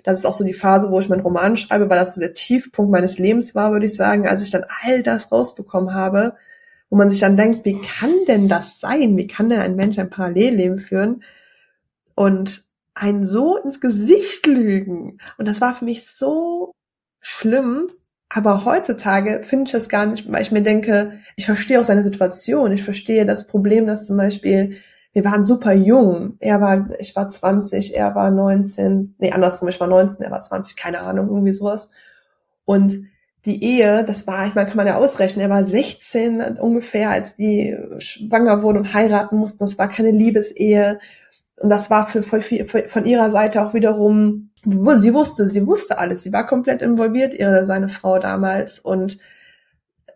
[0.03, 2.35] Das ist auch so die Phase, wo ich meinen Roman schreibe, weil das so der
[2.35, 6.35] Tiefpunkt meines Lebens war, würde ich sagen, als ich dann all das rausbekommen habe,
[6.91, 9.16] wo man sich dann denkt, wie kann denn das sein?
[9.16, 11.22] Wie kann denn ein Mensch ein Parallelleben führen
[12.14, 15.18] und einen so ins Gesicht lügen?
[15.39, 16.72] Und das war für mich so
[17.20, 17.89] schlimm,
[18.28, 22.03] aber heutzutage finde ich das gar nicht, weil ich mir denke, ich verstehe auch seine
[22.03, 22.72] Situation.
[22.72, 24.76] Ich verstehe das Problem, dass zum Beispiel,
[25.12, 26.37] wir waren super jung.
[26.41, 30.41] Er war, ich war 20, er war 19, nee, andersrum, ich war 19, er war
[30.41, 31.89] 20, keine Ahnung, irgendwie sowas.
[32.64, 33.05] Und
[33.45, 37.34] die Ehe, das war, ich meine, kann man ja ausrechnen, er war 16 ungefähr, als
[37.34, 39.64] die schwanger wurden und heiraten mussten.
[39.64, 40.99] Das war keine Liebesehe.
[41.57, 45.99] Und das war für, für, für von ihrer Seite auch wiederum sie wusste, sie wusste
[45.99, 48.78] alles, sie war komplett involviert, ihre, seine Frau damals.
[48.80, 49.18] Und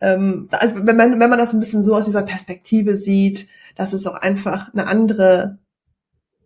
[0.00, 3.92] ähm, also wenn man, wenn man das ein bisschen so aus dieser Perspektive sieht, dass
[3.92, 5.58] es auch einfach eine andere,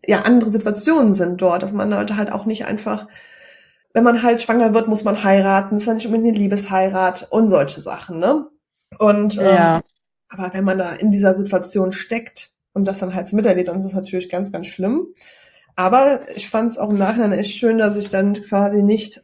[0.06, 3.06] ja, andere Situationen sind dort, dass man Leute halt auch nicht einfach,
[3.94, 7.28] wenn man halt schwanger wird, muss man heiraten, das ist ja nicht unbedingt eine Liebesheirat
[7.30, 8.46] und solche Sachen, ne?
[8.98, 9.82] Und ähm, ja.
[10.28, 13.80] aber wenn man da in dieser Situation steckt und das dann halt so miterlebt, dann
[13.80, 15.08] ist es natürlich ganz, ganz schlimm.
[15.76, 19.22] Aber ich fand es auch im Nachhinein echt schön, dass ich dann quasi nicht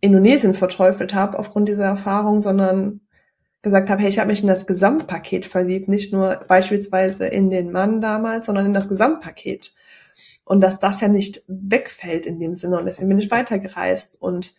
[0.00, 3.00] Indonesien verteufelt habe aufgrund dieser Erfahrung, sondern
[3.62, 7.70] gesagt habe, hey, ich habe mich in das Gesamtpaket verliebt, nicht nur beispielsweise in den
[7.70, 9.74] Mann damals, sondern in das Gesamtpaket.
[10.50, 12.80] Und dass das ja nicht wegfällt in dem Sinne.
[12.80, 14.20] Und deswegen bin ich weitergereist.
[14.20, 14.52] Und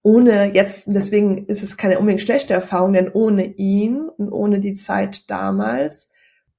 [0.00, 4.74] ohne jetzt, deswegen ist es keine unbedingt schlechte Erfahrung, denn ohne ihn und ohne die
[4.74, 6.08] Zeit damals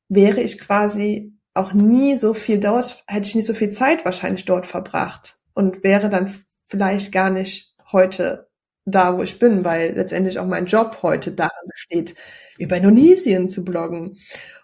[0.09, 4.43] wäre ich quasi auch nie so viel dort, hätte ich nicht so viel Zeit wahrscheinlich
[4.43, 8.49] dort verbracht und wäre dann vielleicht gar nicht heute
[8.83, 12.15] da, wo ich bin, weil letztendlich auch mein Job heute daran besteht,
[12.57, 14.17] über Indonesien zu bloggen.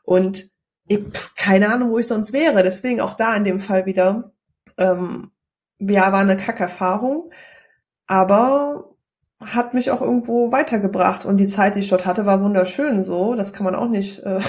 [0.03, 0.49] Und
[0.89, 0.99] ich,
[1.37, 2.63] keine Ahnung, wo ich sonst wäre.
[2.63, 4.31] Deswegen auch da in dem Fall wieder,
[4.77, 5.31] ähm,
[5.79, 7.31] ja, war eine Kackerfahrung.
[8.07, 8.95] Aber
[9.39, 13.35] hat mich auch irgendwo weitergebracht und die Zeit, die ich dort hatte, war wunderschön so.
[13.35, 14.39] Das kann man auch nicht, äh,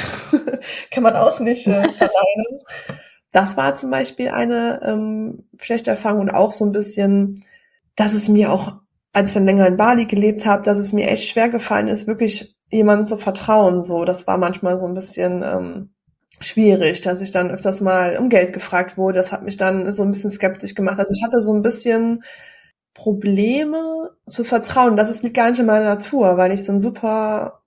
[0.90, 2.60] kann man auch nicht äh, verneinen.
[3.32, 7.44] das war zum Beispiel eine ähm, schlechte Erfahrung und auch so ein bisschen,
[7.96, 8.78] dass es mir auch,
[9.12, 12.06] als ich dann länger in Bali gelebt habe, dass es mir echt schwer gefallen ist,
[12.06, 13.82] wirklich jemandem zu vertrauen.
[13.84, 15.90] So, das war manchmal so ein bisschen ähm,
[16.40, 19.18] schwierig, dass ich dann öfters mal um Geld gefragt wurde.
[19.18, 20.98] Das hat mich dann so ein bisschen skeptisch gemacht.
[20.98, 22.22] Also ich hatte so ein bisschen
[22.94, 24.96] Probleme zu vertrauen.
[24.96, 27.62] Das ist gar nicht in meiner Natur, weil ich so ein super,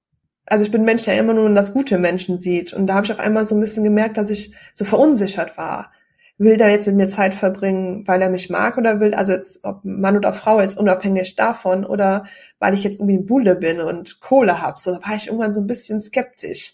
[0.46, 2.74] also ich bin ein Mensch, der immer nur das Gute Menschen sieht.
[2.74, 5.92] Und da habe ich auf einmal so ein bisschen gemerkt, dass ich so verunsichert war.
[6.40, 9.64] Will der jetzt mit mir Zeit verbringen, weil er mich mag oder will, also jetzt
[9.64, 12.26] ob Mann oder Frau jetzt unabhängig davon oder
[12.60, 14.80] weil ich jetzt irgendwie ein Bulle bin und Kohle hab.
[14.80, 16.74] So, da war ich irgendwann so ein bisschen skeptisch.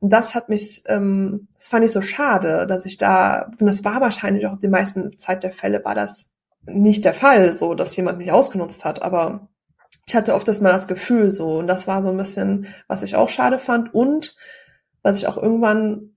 [0.00, 3.84] Und das hat mich, ähm, das fand ich so schade, dass ich da, und das
[3.84, 6.26] war wahrscheinlich auch die meisten Zeit der Fälle, war das
[6.66, 9.48] nicht der Fall, so, dass jemand mich ausgenutzt hat, aber
[10.06, 13.02] ich hatte oft das mal das Gefühl so, und das war so ein bisschen, was
[13.02, 14.36] ich auch schade fand und
[15.02, 16.16] was ich auch irgendwann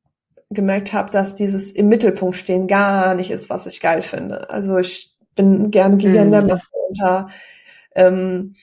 [0.49, 4.49] gemerkt habe, dass dieses im Mittelpunkt stehen gar nicht ist, was ich geil finde.
[4.49, 6.31] Also ich bin gerne gegen mm.
[6.31, 7.27] der Masse unter
[7.95, 8.55] ähm,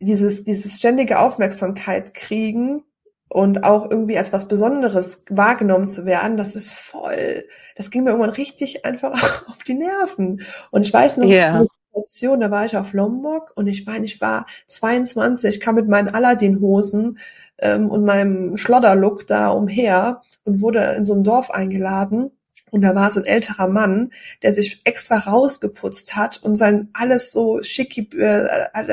[0.00, 2.84] dieses, dieses ständige Aufmerksamkeit kriegen
[3.32, 7.44] und auch irgendwie als was Besonderes wahrgenommen zu werden, das ist voll,
[7.76, 10.42] das ging mir irgendwann richtig einfach auf die Nerven.
[10.70, 11.54] Und ich weiß noch, yeah.
[11.54, 15.88] eine Situation, da war ich auf Lombok und ich meine, ich war 22, kam mit
[15.88, 17.18] meinen Aladdin-Hosen
[17.58, 22.32] ähm, und meinem Schlodderlook da umher und wurde in so einem Dorf eingeladen
[22.70, 24.10] und da war so ein älterer Mann,
[24.42, 28.46] der sich extra rausgeputzt hat und sein alles so schicki, äh,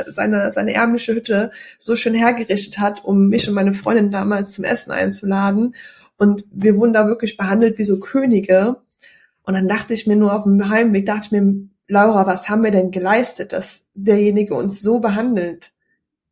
[0.07, 4.63] seine, seine ärmliche Hütte so schön hergerichtet hat, um mich und meine Freundin damals zum
[4.63, 5.75] Essen einzuladen.
[6.17, 8.77] Und wir wurden da wirklich behandelt wie so Könige.
[9.43, 12.63] Und dann dachte ich mir nur auf dem Heimweg, dachte ich mir, Laura, was haben
[12.63, 15.71] wir denn geleistet, dass derjenige uns so behandelt?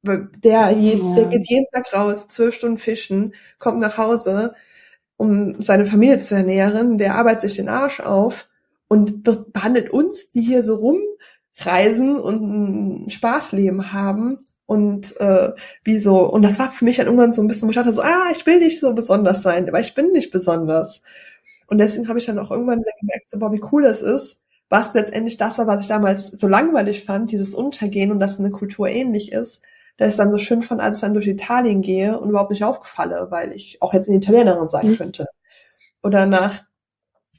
[0.03, 4.53] Der, der geht jeden Tag raus, zwölf Stunden fischen, kommt nach Hause,
[5.17, 8.47] um seine Familie zu ernähren, der arbeitet sich den Arsch auf
[8.87, 15.53] und behandelt uns, die hier so rumreisen und ein Spaßleben haben und äh,
[15.83, 17.93] wie so und das war für mich dann irgendwann so ein bisschen, wo ich dachte
[17.93, 21.03] so, ah, ich will nicht so besonders sein, aber ich bin nicht besonders.
[21.67, 24.93] Und deswegen habe ich dann auch irgendwann gemerkt, so, boah, wie cool das ist, was
[24.93, 28.87] letztendlich das war, was ich damals so langweilig fand, dieses Untergehen und dass eine Kultur
[28.87, 29.61] ähnlich ist,
[29.97, 32.63] dass ich dann so schön fand, als ich dann durch Italien gehe und überhaupt nicht
[32.63, 34.97] aufgefalle, weil ich auch jetzt eine Italienerin sein mhm.
[34.97, 35.27] könnte.
[36.03, 36.63] Oder nach,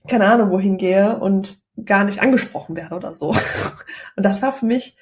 [0.08, 3.34] keine Ahnung, wohin gehe und gar nicht angesprochen werde oder so.
[4.16, 4.96] Und das war für mich,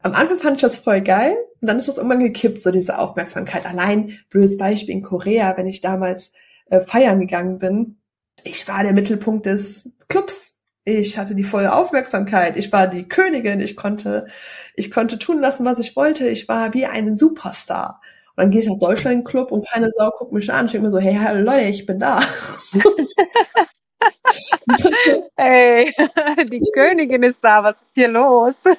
[0.00, 2.98] am Anfang fand ich das voll geil und dann ist das irgendwann gekippt, so diese
[2.98, 3.66] Aufmerksamkeit.
[3.66, 6.32] Allein, blödes Beispiel in Korea, wenn ich damals
[6.66, 7.98] äh, feiern gegangen bin,
[8.44, 10.57] ich war der Mittelpunkt des Clubs
[10.88, 12.56] ich hatte die volle Aufmerksamkeit.
[12.56, 13.60] Ich war die Königin.
[13.60, 14.26] Ich konnte,
[14.74, 16.28] ich konnte tun lassen, was ich wollte.
[16.28, 18.00] Ich war wie ein Superstar.
[18.30, 20.66] Und dann gehe ich nach Deutschland in den Club und keine Sau guckt mich an.
[20.66, 22.20] Ich denke mir so, hey, hallo Leute, ich bin da.
[25.36, 25.92] hey,
[26.50, 28.56] die Königin ist da, was ist hier los?
[28.64, 28.78] und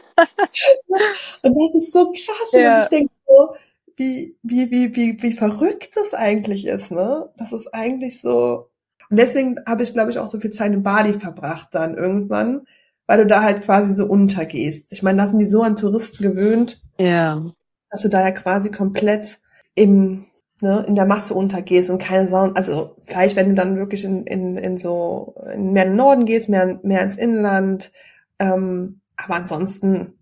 [1.43, 2.51] das ist so krass.
[2.53, 2.76] Ja.
[2.76, 3.55] Und ich denke so,
[3.97, 7.30] wie, wie, wie, wie, wie verrückt das eigentlich ist, ne?
[7.38, 8.70] Das ist eigentlich so,
[9.10, 12.62] und deswegen habe ich, glaube ich, auch so viel Zeit in Bali verbracht dann irgendwann,
[13.07, 14.91] weil du da halt quasi so untergehst.
[14.91, 17.43] Ich meine, da sind die so an Touristen gewöhnt, ja.
[17.89, 19.39] dass du da ja quasi komplett
[19.74, 20.26] im,
[20.62, 24.26] ne, in der Masse untergehst und keine Sau, also vielleicht, wenn du dann wirklich in,
[24.26, 27.91] in, in so in mehr in den Norden gehst, mehr, mehr ins Inland,
[28.38, 30.20] ähm, aber ansonsten,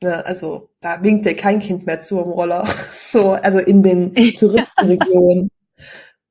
[0.00, 2.66] ne, also da winkt dir kein Kind mehr zu im Roller.
[2.94, 5.50] so, also in den Touristenregionen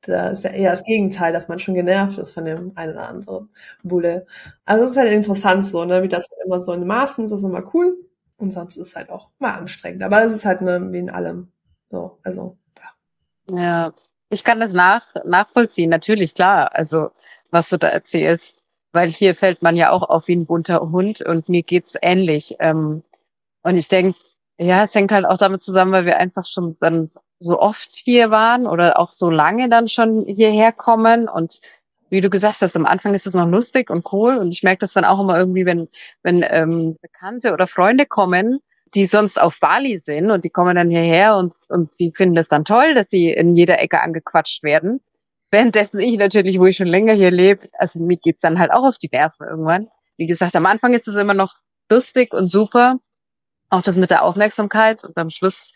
[0.02, 3.10] da ist ja eher das Gegenteil, dass man schon genervt ist von dem einen oder
[3.10, 3.49] anderen
[3.84, 4.26] Bulle.
[4.66, 7.39] Also es ist halt interessant so, ne, wie das halt immer so in Maßen, das
[7.39, 7.97] ist immer cool.
[8.38, 10.02] Und sonst ist es halt auch mal anstrengend.
[10.02, 11.52] Aber es ist halt ne, wie in allem.
[11.91, 12.58] So, also,
[13.47, 13.60] ja.
[13.60, 13.93] Ja,
[14.30, 16.74] ich kann das nach, nachvollziehen, natürlich, klar.
[16.74, 17.12] Also,
[17.52, 18.64] was du da erzählst.
[18.93, 22.56] Weil hier fällt man ja auch auf wie ein bunter Hund und mir geht's ähnlich.
[22.60, 23.04] Ähm,
[23.64, 24.18] und ich denke,
[24.58, 27.10] ja, es hängt halt auch damit zusammen, weil wir einfach schon dann
[27.41, 31.59] so oft hier waren oder auch so lange dann schon hierher kommen und
[32.09, 34.79] wie du gesagt hast, am Anfang ist es noch lustig und cool und ich merke
[34.79, 35.87] das dann auch immer irgendwie, wenn,
[36.23, 38.59] wenn ähm, Bekannte oder Freunde kommen,
[38.93, 42.49] die sonst auf Bali sind und die kommen dann hierher und, und die finden es
[42.49, 44.99] dann toll, dass sie in jeder Ecke angequatscht werden.
[45.51, 48.83] Währenddessen ich natürlich, wo ich schon länger hier lebe, also mir geht's dann halt auch
[48.83, 49.87] auf die Nerven irgendwann.
[50.17, 51.55] Wie gesagt, am Anfang ist es immer noch
[51.89, 52.99] lustig und super.
[53.69, 55.71] Auch das mit der Aufmerksamkeit und am Schluss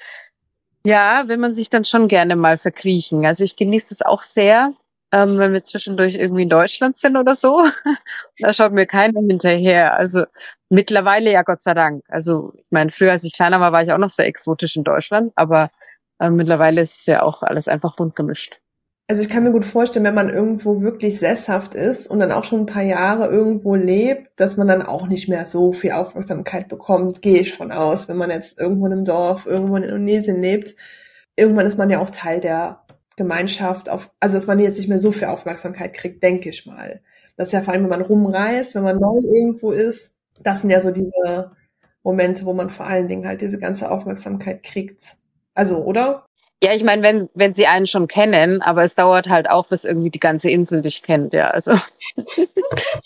[0.85, 3.25] ja, will man sich dann schon gerne mal verkriechen.
[3.25, 4.73] Also ich genieße es auch sehr,
[5.11, 7.65] ähm, wenn wir zwischendurch irgendwie in Deutschland sind oder so.
[8.39, 9.95] da schaut mir keiner hinterher.
[9.95, 10.25] Also
[10.69, 12.03] mittlerweile ja Gott sei Dank.
[12.07, 14.83] Also ich meine, früher als ich kleiner war, war ich auch noch sehr exotisch in
[14.83, 15.71] Deutschland, aber
[16.19, 18.59] äh, mittlerweile ist es ja auch alles einfach bunt gemischt.
[19.07, 22.43] Also ich kann mir gut vorstellen, wenn man irgendwo wirklich sesshaft ist und dann auch
[22.43, 26.67] schon ein paar Jahre irgendwo lebt, dass man dann auch nicht mehr so viel Aufmerksamkeit
[26.69, 30.41] bekommt, gehe ich von aus, wenn man jetzt irgendwo in einem Dorf, irgendwo in Indonesien
[30.41, 30.75] lebt.
[31.35, 32.81] Irgendwann ist man ja auch Teil der
[33.15, 37.01] Gemeinschaft, auf, also dass man jetzt nicht mehr so viel Aufmerksamkeit kriegt, denke ich mal.
[37.37, 40.71] Das ist ja vor allem, wenn man rumreist, wenn man neu irgendwo ist, das sind
[40.71, 41.51] ja so diese
[42.03, 45.17] Momente, wo man vor allen Dingen halt diese ganze Aufmerksamkeit kriegt.
[45.53, 46.25] Also, oder?
[46.63, 49.83] Ja, ich meine, wenn, wenn sie einen schon kennen, aber es dauert halt auch, bis
[49.83, 51.49] irgendwie die ganze Insel dich kennt, ja.
[51.49, 51.73] Also
[52.15, 52.49] ich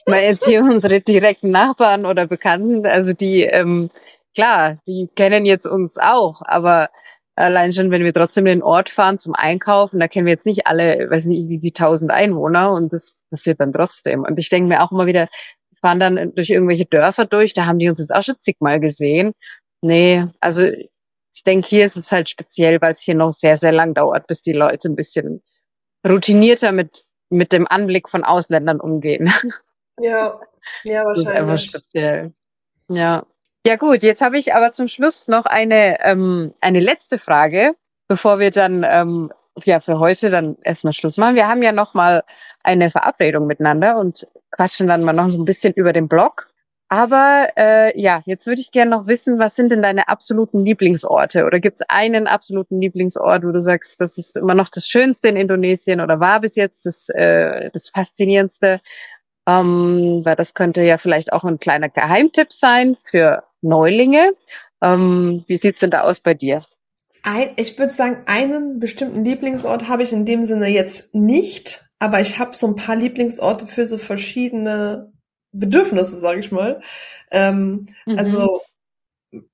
[0.06, 3.90] meine jetzt hier unsere direkten Nachbarn oder Bekannten, also die, ähm,
[4.36, 6.90] klar, die kennen jetzt uns auch, aber
[7.36, 10.46] allein schon, wenn wir trotzdem in den Ort fahren zum Einkaufen, da kennen wir jetzt
[10.46, 14.24] nicht alle, weiß nicht, wie die tausend Einwohner und das passiert dann trotzdem.
[14.24, 15.28] Und ich denke mir auch immer wieder,
[15.70, 18.80] wir fahren dann durch irgendwelche Dörfer durch, da haben die uns jetzt auch schon zigmal
[18.80, 19.34] gesehen.
[19.82, 20.70] Nee, also
[21.40, 24.28] ich denke, hier ist es halt speziell, weil es hier noch sehr, sehr lang dauert,
[24.28, 25.42] bis die Leute ein bisschen
[26.06, 29.32] routinierter mit, mit dem Anblick von Ausländern umgehen.
[30.02, 30.40] Ja,
[30.86, 31.16] ja, wahrscheinlich.
[31.16, 32.34] Das ist einfach speziell.
[32.88, 33.26] Ja.
[33.68, 37.76] Ja gut, jetzt habe ich aber zum Schluss noch eine, ähm, eine letzte Frage,
[38.08, 39.34] bevor wir dann ähm,
[39.66, 41.36] ja für heute dann erstmal Schluss machen.
[41.36, 42.24] Wir haben ja noch mal
[42.64, 46.49] eine Verabredung miteinander und quatschen dann mal noch so ein bisschen über den Blog.
[46.92, 51.46] Aber äh, ja, jetzt würde ich gerne noch wissen, was sind denn deine absoluten Lieblingsorte?
[51.46, 55.28] Oder gibt es einen absoluten Lieblingsort, wo du sagst, das ist immer noch das Schönste
[55.28, 58.82] in Indonesien oder war bis jetzt das, äh, das Faszinierendste?
[59.48, 64.34] Ähm, weil das könnte ja vielleicht auch ein kleiner Geheimtipp sein für Neulinge.
[64.82, 66.66] Ähm, wie sieht's denn da aus bei dir?
[67.22, 72.20] Ein, ich würde sagen, einen bestimmten Lieblingsort habe ich in dem Sinne jetzt nicht, aber
[72.20, 75.12] ich habe so ein paar Lieblingsorte für so verschiedene
[75.52, 76.82] Bedürfnisse, sage ich mal.
[77.32, 78.18] Ähm, mhm.
[78.18, 78.62] Also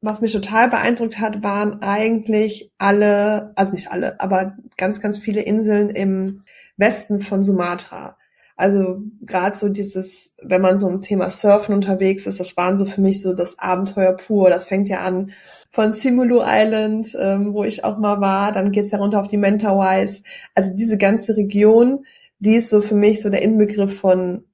[0.02, 5.42] was mich total beeindruckt hat, waren eigentlich alle, also nicht alle, aber ganz, ganz viele
[5.42, 6.42] Inseln im
[6.78, 8.18] Westen von Sumatra.
[8.58, 12.86] Also gerade so dieses, wenn man so im Thema Surfen unterwegs ist, das waren so
[12.86, 14.50] für mich so das Abenteuer pur.
[14.50, 15.32] Das fängt ja an
[15.72, 19.36] von Simulu Island, ähm, wo ich auch mal war, dann geht's ja runter auf die
[19.36, 20.24] Mentawais.
[20.54, 22.06] Also diese ganze Region,
[22.40, 24.46] die ist so für mich so der Inbegriff von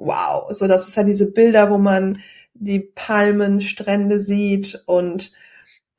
[0.00, 0.50] wow.
[0.50, 2.18] So, das ist ja diese Bilder, wo man
[2.54, 5.32] die Palmenstrände sieht und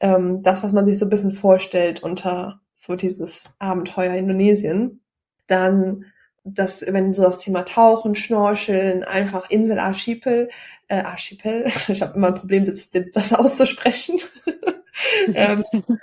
[0.01, 5.01] ähm, das, was man sich so ein bisschen vorstellt unter so dieses Abenteuer Indonesien.
[5.47, 6.05] Dann
[6.43, 10.49] das, wenn so das Thema Tauchen, Schnorcheln, einfach Insel Archipel,
[10.87, 14.19] äh, Archipel, ich habe immer ein Problem, das, das auszusprechen.
[15.33, 15.63] ähm,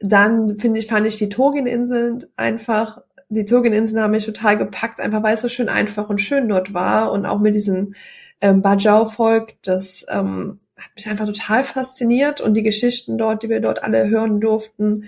[0.00, 3.02] dann finde ich, fand ich die Togin-Inseln einfach
[3.34, 6.74] die Turgeninseln haben mich total gepackt, einfach weil es so schön einfach und schön dort
[6.74, 7.94] war und auch mit diesem
[8.40, 13.60] ähm, Bajau-Volk, das ähm, hat mich einfach total fasziniert und die Geschichten dort, die wir
[13.60, 15.04] dort alle hören durften,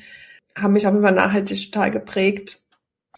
[0.56, 2.64] haben mich auch immer nachhaltig total geprägt.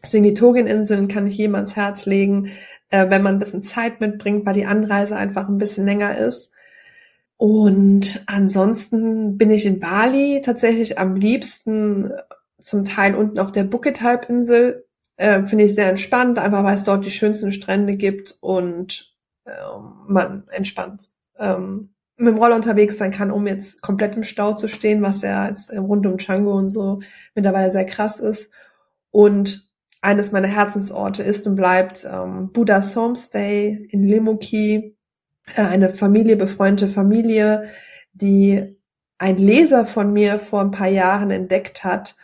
[0.03, 2.51] Deswegen die Turgeninseln kann ich jedem ans Herz legen,
[2.91, 6.51] äh, wenn man ein bisschen Zeit mitbringt, weil die Anreise einfach ein bisschen länger ist.
[7.37, 12.11] Und ansonsten bin ich in Bali tatsächlich am liebsten
[12.59, 14.86] zum Teil unten auf der Bukit-Halbinsel,
[15.17, 19.15] äh, Finde ich sehr entspannt, einfach weil es dort die schönsten Strände gibt und
[19.47, 21.09] ähm, man entspannt
[21.39, 25.23] ähm, mit dem Roller unterwegs sein kann, um jetzt komplett im Stau zu stehen, was
[25.23, 27.01] ja jetzt rund um Django und so
[27.35, 28.51] mittlerweile sehr krass ist.
[29.11, 29.69] Und
[30.01, 34.97] eines meiner Herzensorte ist und bleibt ähm, Buddha's Homestay in Limuki,
[35.55, 37.69] äh, eine Familie, befreundete Familie,
[38.13, 38.77] die
[39.19, 42.17] ein Leser von mir vor ein paar Jahren entdeckt hat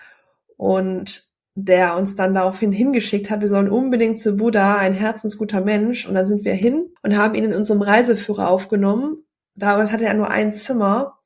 [0.56, 6.06] und der uns dann daraufhin hingeschickt hat, wir sollen unbedingt zu Buddha, ein herzensguter Mensch.
[6.06, 9.24] Und dann sind wir hin und haben ihn in unserem Reiseführer aufgenommen.
[9.54, 11.18] Damals hatte er nur ein Zimmer.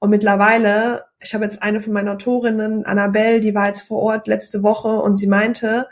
[0.00, 4.26] Und mittlerweile, ich habe jetzt eine von meinen Autorinnen, Annabelle, die war jetzt vor Ort
[4.26, 5.88] letzte Woche und sie meinte,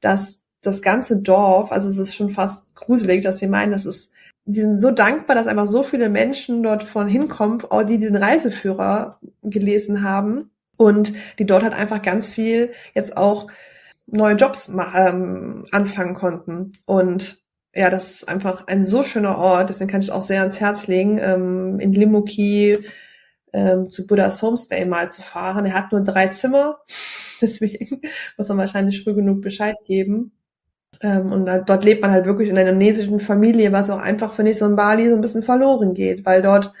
[0.00, 4.12] dass das ganze Dorf, also es ist schon fast gruselig, dass sie meinen, das ist,
[4.44, 9.18] die sind so dankbar, dass einfach so viele Menschen dort von hinkommen, die den Reiseführer
[9.42, 10.51] gelesen haben
[10.82, 13.48] und die dort halt einfach ganz viel jetzt auch
[14.06, 16.72] neue Jobs ähm, anfangen konnten.
[16.84, 17.42] Und
[17.74, 20.86] ja, das ist einfach ein so schöner Ort, deswegen kann ich auch sehr ans Herz
[20.86, 22.78] legen, ähm, in Limuki
[23.52, 25.64] ähm, zu Buddha's Homestay mal zu fahren.
[25.66, 26.78] Er hat nur drei Zimmer,
[27.40, 28.02] deswegen
[28.36, 30.32] muss man wahrscheinlich früh genug Bescheid geben.
[31.00, 34.34] Ähm, und da, dort lebt man halt wirklich in einer indonesischen Familie, was auch einfach,
[34.34, 36.72] finde ich, so in Bali so ein bisschen verloren geht, weil dort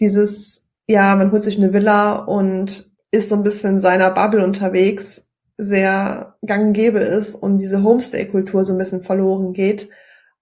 [0.00, 4.42] dieses, ja, man holt sich eine Villa und ist so ein bisschen in seiner Bubble
[4.42, 9.90] unterwegs, sehr gang gäbe ist und diese Homestay-Kultur so ein bisschen verloren geht.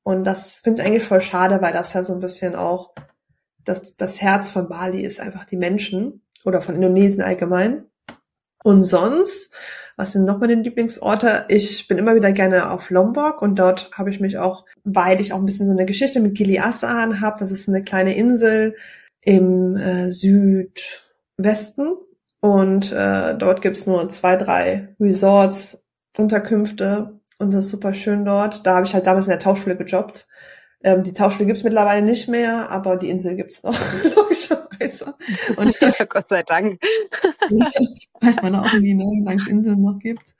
[0.02, 2.94] Und das finde ich eigentlich voll schade, weil das ja so ein bisschen auch
[3.64, 7.84] das, das Herz von Bali ist, einfach die Menschen oder von Indonesien allgemein.
[8.62, 9.54] Und sonst,
[10.00, 11.44] Was sind noch meine Lieblingsorte?
[11.48, 15.34] Ich bin immer wieder gerne auf Lombok und dort habe ich mich auch, weil ich
[15.34, 17.36] auch ein bisschen so eine Geschichte mit Gili Asan habe.
[17.38, 18.74] Das ist so eine kleine Insel
[19.22, 21.98] im äh, Südwesten
[22.40, 25.84] und äh, dort gibt's nur zwei, drei Resorts,
[26.16, 28.66] Unterkünfte und das ist super schön dort.
[28.66, 30.26] Da habe ich halt damals in der Tauchschule gejobbt.
[30.82, 33.78] Ähm, die Tauchschule gibt's mittlerweile nicht mehr, aber die Insel gibt's noch,
[34.16, 35.14] logischerweise.
[35.56, 36.80] Und ja, Gott sei Dank.
[38.20, 40.34] weiß man auch nie, ne, wie lange es Inseln noch gibt.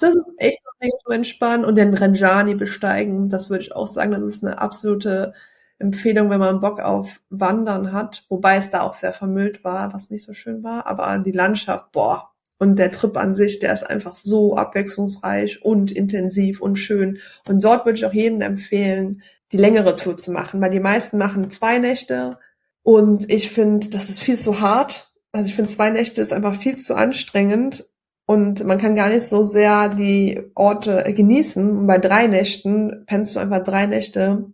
[0.00, 3.86] Das ist echt so mega zu entspannen und den Ranjani besteigen, das würde ich auch
[3.86, 5.32] sagen, das ist eine absolute
[5.80, 10.10] Empfehlung, wenn man Bock auf Wandern hat, wobei es da auch sehr vermüllt war, was
[10.10, 13.88] nicht so schön war, aber die Landschaft, boah, und der Trip an sich, der ist
[13.88, 17.18] einfach so abwechslungsreich und intensiv und schön.
[17.48, 21.16] Und dort würde ich auch jedem empfehlen, die längere Tour zu machen, weil die meisten
[21.16, 22.38] machen zwei Nächte
[22.82, 25.12] und ich finde, das ist viel zu hart.
[25.32, 27.86] Also ich finde, zwei Nächte ist einfach viel zu anstrengend
[28.26, 31.78] und man kann gar nicht so sehr die Orte genießen.
[31.78, 34.52] Und bei drei Nächten pennst du einfach drei Nächte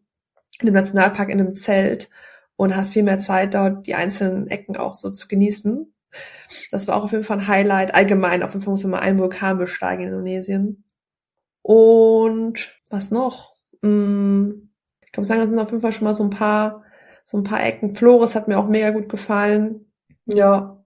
[0.60, 2.08] in dem Nationalpark in einem Zelt
[2.56, 5.92] und hast viel mehr Zeit, dort die einzelnen Ecken auch so zu genießen.
[6.70, 7.94] Das war auch auf jeden Fall ein Highlight.
[7.94, 10.84] Allgemein, auf jeden Fall muss man mal einen Vulkan besteigen in Indonesien.
[11.62, 13.52] Und was noch?
[13.82, 14.70] Hm,
[15.04, 16.84] ich kann sagen, das sind auf jeden Fall schon mal so ein paar,
[17.24, 17.94] so ein paar Ecken.
[17.94, 19.92] Flores hat mir auch mega gut gefallen.
[20.24, 20.82] Ja.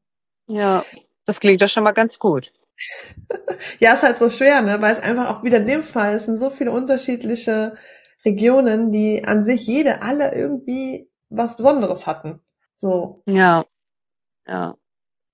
[0.46, 0.82] Ja,
[1.26, 2.52] das klingt doch schon mal ganz gut.
[3.78, 4.80] ja, ist halt so schwer, ne?
[4.80, 7.76] Weil es einfach auch wieder in dem Fall, es sind so viele unterschiedliche
[8.24, 12.40] Regionen, die an sich jede, alle irgendwie was Besonderes hatten.
[12.76, 13.22] So.
[13.26, 13.64] Ja.
[14.46, 14.76] Ja.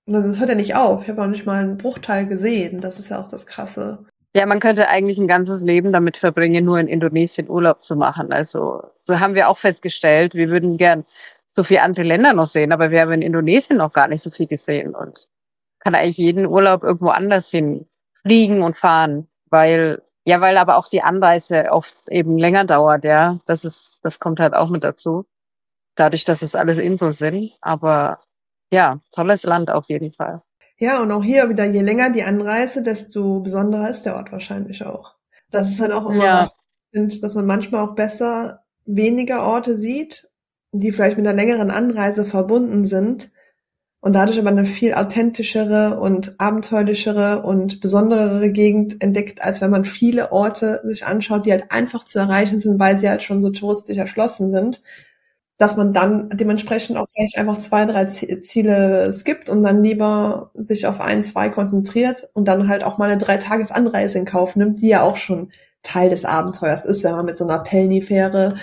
[0.07, 1.03] Und das hört ja nicht auf.
[1.03, 2.81] Ich habe auch nicht mal einen Bruchteil gesehen.
[2.81, 4.07] Das ist ja auch das Krasse.
[4.35, 8.33] Ja, man könnte eigentlich ein ganzes Leben damit verbringen, nur in Indonesien Urlaub zu machen.
[8.33, 11.05] Also, so haben wir auch festgestellt, wir würden gern
[11.47, 14.31] so viele andere Länder noch sehen, aber wir haben in Indonesien noch gar nicht so
[14.31, 15.27] viel gesehen und
[15.79, 17.87] kann eigentlich jeden Urlaub irgendwo anders hin
[18.21, 23.39] fliegen und fahren, weil ja, weil aber auch die Anreise oft eben länger dauert, ja.
[23.47, 25.25] Das ist, das kommt halt auch mit dazu.
[25.95, 27.53] Dadurch, dass es alles Inseln sind.
[27.61, 28.19] Aber
[28.73, 30.43] ja, tolles Land auf jeden Fall.
[30.79, 34.85] Ja, und auch hier wieder, je länger die Anreise, desto besonderer ist der Ort wahrscheinlich
[34.85, 35.15] auch.
[35.53, 36.41] Das ist halt auch immer ja.
[36.41, 36.57] was,
[37.21, 40.29] dass man manchmal auch besser weniger Orte sieht,
[40.73, 43.31] die vielleicht mit einer längeren Anreise verbunden sind,
[44.01, 49.85] und dadurch aber eine viel authentischere und abenteuerlichere und besonderere Gegend entdeckt, als wenn man
[49.85, 53.51] viele Orte sich anschaut, die halt einfach zu erreichen sind, weil sie halt schon so
[53.51, 54.83] touristisch erschlossen sind,
[55.59, 60.87] dass man dann dementsprechend auch vielleicht einfach zwei, drei Ziele skippt und dann lieber sich
[60.87, 64.55] auf ein, zwei konzentriert und dann halt auch mal eine drei Tages Anreise in Kauf
[64.57, 65.51] nimmt, die ja auch schon
[65.87, 68.57] Teil des Abenteuers ist, wenn man mit so einer Pelni-Fähre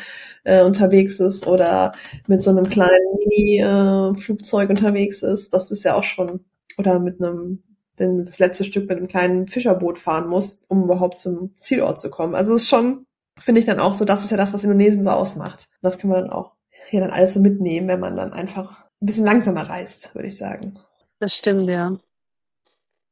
[0.44, 1.94] äh, unterwegs ist oder
[2.28, 5.54] mit so einem kleinen Mini-Flugzeug äh, unterwegs ist.
[5.54, 6.44] Das ist ja auch schon,
[6.78, 7.62] oder mit einem,
[8.00, 12.10] denn das letzte Stück mit einem kleinen Fischerboot fahren muss, um überhaupt zum Zielort zu
[12.10, 12.36] kommen.
[12.36, 13.06] Also es ist schon,
[13.40, 15.68] finde ich dann auch so, das ist ja das, was Indonesien so ausmacht.
[15.82, 16.54] Und das kann man dann auch
[16.90, 20.38] hier dann alles so mitnehmen, wenn man dann einfach ein bisschen langsamer reist, würde ich
[20.38, 20.74] sagen.
[21.20, 21.98] Das stimmt, ja.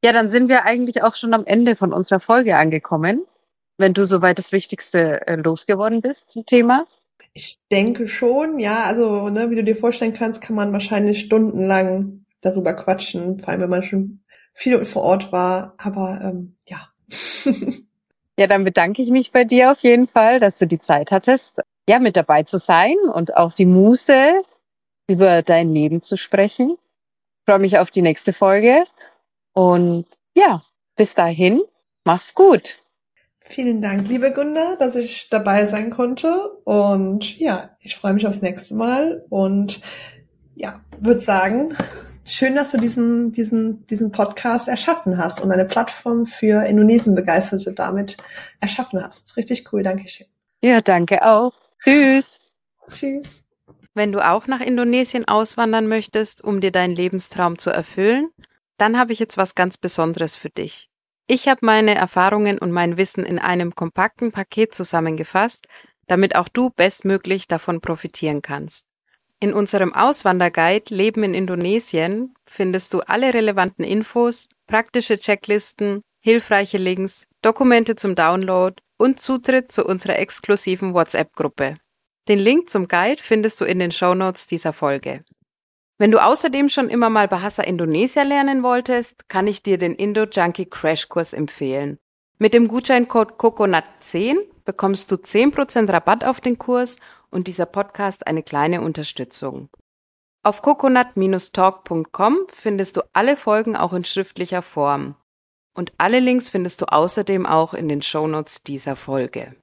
[0.04, 3.24] Ja, dann sind wir eigentlich auch schon am Ende von unserer Folge angekommen
[3.82, 6.86] wenn du soweit das Wichtigste äh, losgeworden bist zum Thema?
[7.34, 8.84] Ich denke schon, ja.
[8.84, 13.60] Also, ne, wie du dir vorstellen kannst, kann man wahrscheinlich stundenlang darüber quatschen, vor allem
[13.60, 14.20] wenn man schon
[14.54, 15.74] viel vor Ort war.
[15.78, 16.88] Aber ähm, ja.
[18.38, 21.60] ja, dann bedanke ich mich bei dir auf jeden Fall, dass du die Zeit hattest,
[21.86, 24.42] ja, mit dabei zu sein und auch die Muße,
[25.08, 26.72] über dein Leben zu sprechen.
[26.72, 28.84] Ich freue mich auf die nächste Folge.
[29.52, 30.62] Und ja,
[30.96, 31.60] bis dahin,
[32.04, 32.81] mach's gut.
[33.44, 36.50] Vielen Dank, liebe Gunda, dass ich dabei sein konnte.
[36.64, 39.24] Und ja, ich freue mich aufs nächste Mal.
[39.28, 39.80] Und
[40.54, 41.74] ja, würde sagen,
[42.24, 48.16] schön, dass du diesen, diesen, diesen Podcast erschaffen hast und eine Plattform für Indonesien-Begeisterte damit
[48.60, 49.36] erschaffen hast.
[49.36, 50.26] Richtig cool, danke schön.
[50.60, 51.52] Ja, danke auch.
[51.82, 52.38] Tschüss.
[52.90, 53.42] Tschüss.
[53.94, 58.30] Wenn du auch nach Indonesien auswandern möchtest, um dir deinen Lebenstraum zu erfüllen,
[58.78, 60.88] dann habe ich jetzt was ganz Besonderes für dich.
[61.26, 65.66] Ich habe meine Erfahrungen und mein Wissen in einem kompakten Paket zusammengefasst,
[66.06, 68.84] damit auch du bestmöglich davon profitieren kannst.
[69.40, 77.26] In unserem Auswanderguide Leben in Indonesien findest du alle relevanten Infos, praktische Checklisten, hilfreiche Links,
[77.42, 81.78] Dokumente zum Download und Zutritt zu unserer exklusiven WhatsApp-Gruppe.
[82.28, 85.24] Den Link zum Guide findest du in den Shownotes dieser Folge.
[86.02, 90.24] Wenn du außerdem schon immer mal Bahasa Indonesia lernen wolltest, kann ich dir den Indo
[90.24, 91.96] Junkie Crash Kurs empfehlen.
[92.38, 94.34] Mit dem Gutscheincode COCONUT10
[94.64, 96.96] bekommst du 10% Rabatt auf den Kurs
[97.30, 99.68] und dieser Podcast eine kleine Unterstützung.
[100.42, 105.14] Auf coconut-talk.com findest du alle Folgen auch in schriftlicher Form.
[105.72, 109.54] Und alle Links findest du außerdem auch in den Shownotes dieser Folge.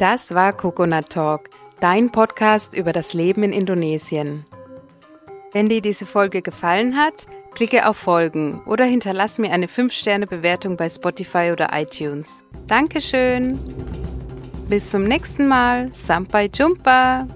[0.00, 4.46] Das war Coconut Talk, dein Podcast über das Leben in Indonesien.
[5.52, 10.88] Wenn dir diese Folge gefallen hat, klicke auf Folgen oder hinterlass mir eine 5-Sterne-Bewertung bei
[10.88, 12.42] Spotify oder iTunes.
[12.66, 13.58] Dankeschön!
[14.70, 15.90] Bis zum nächsten Mal.
[15.92, 17.26] Sampai Jumpa!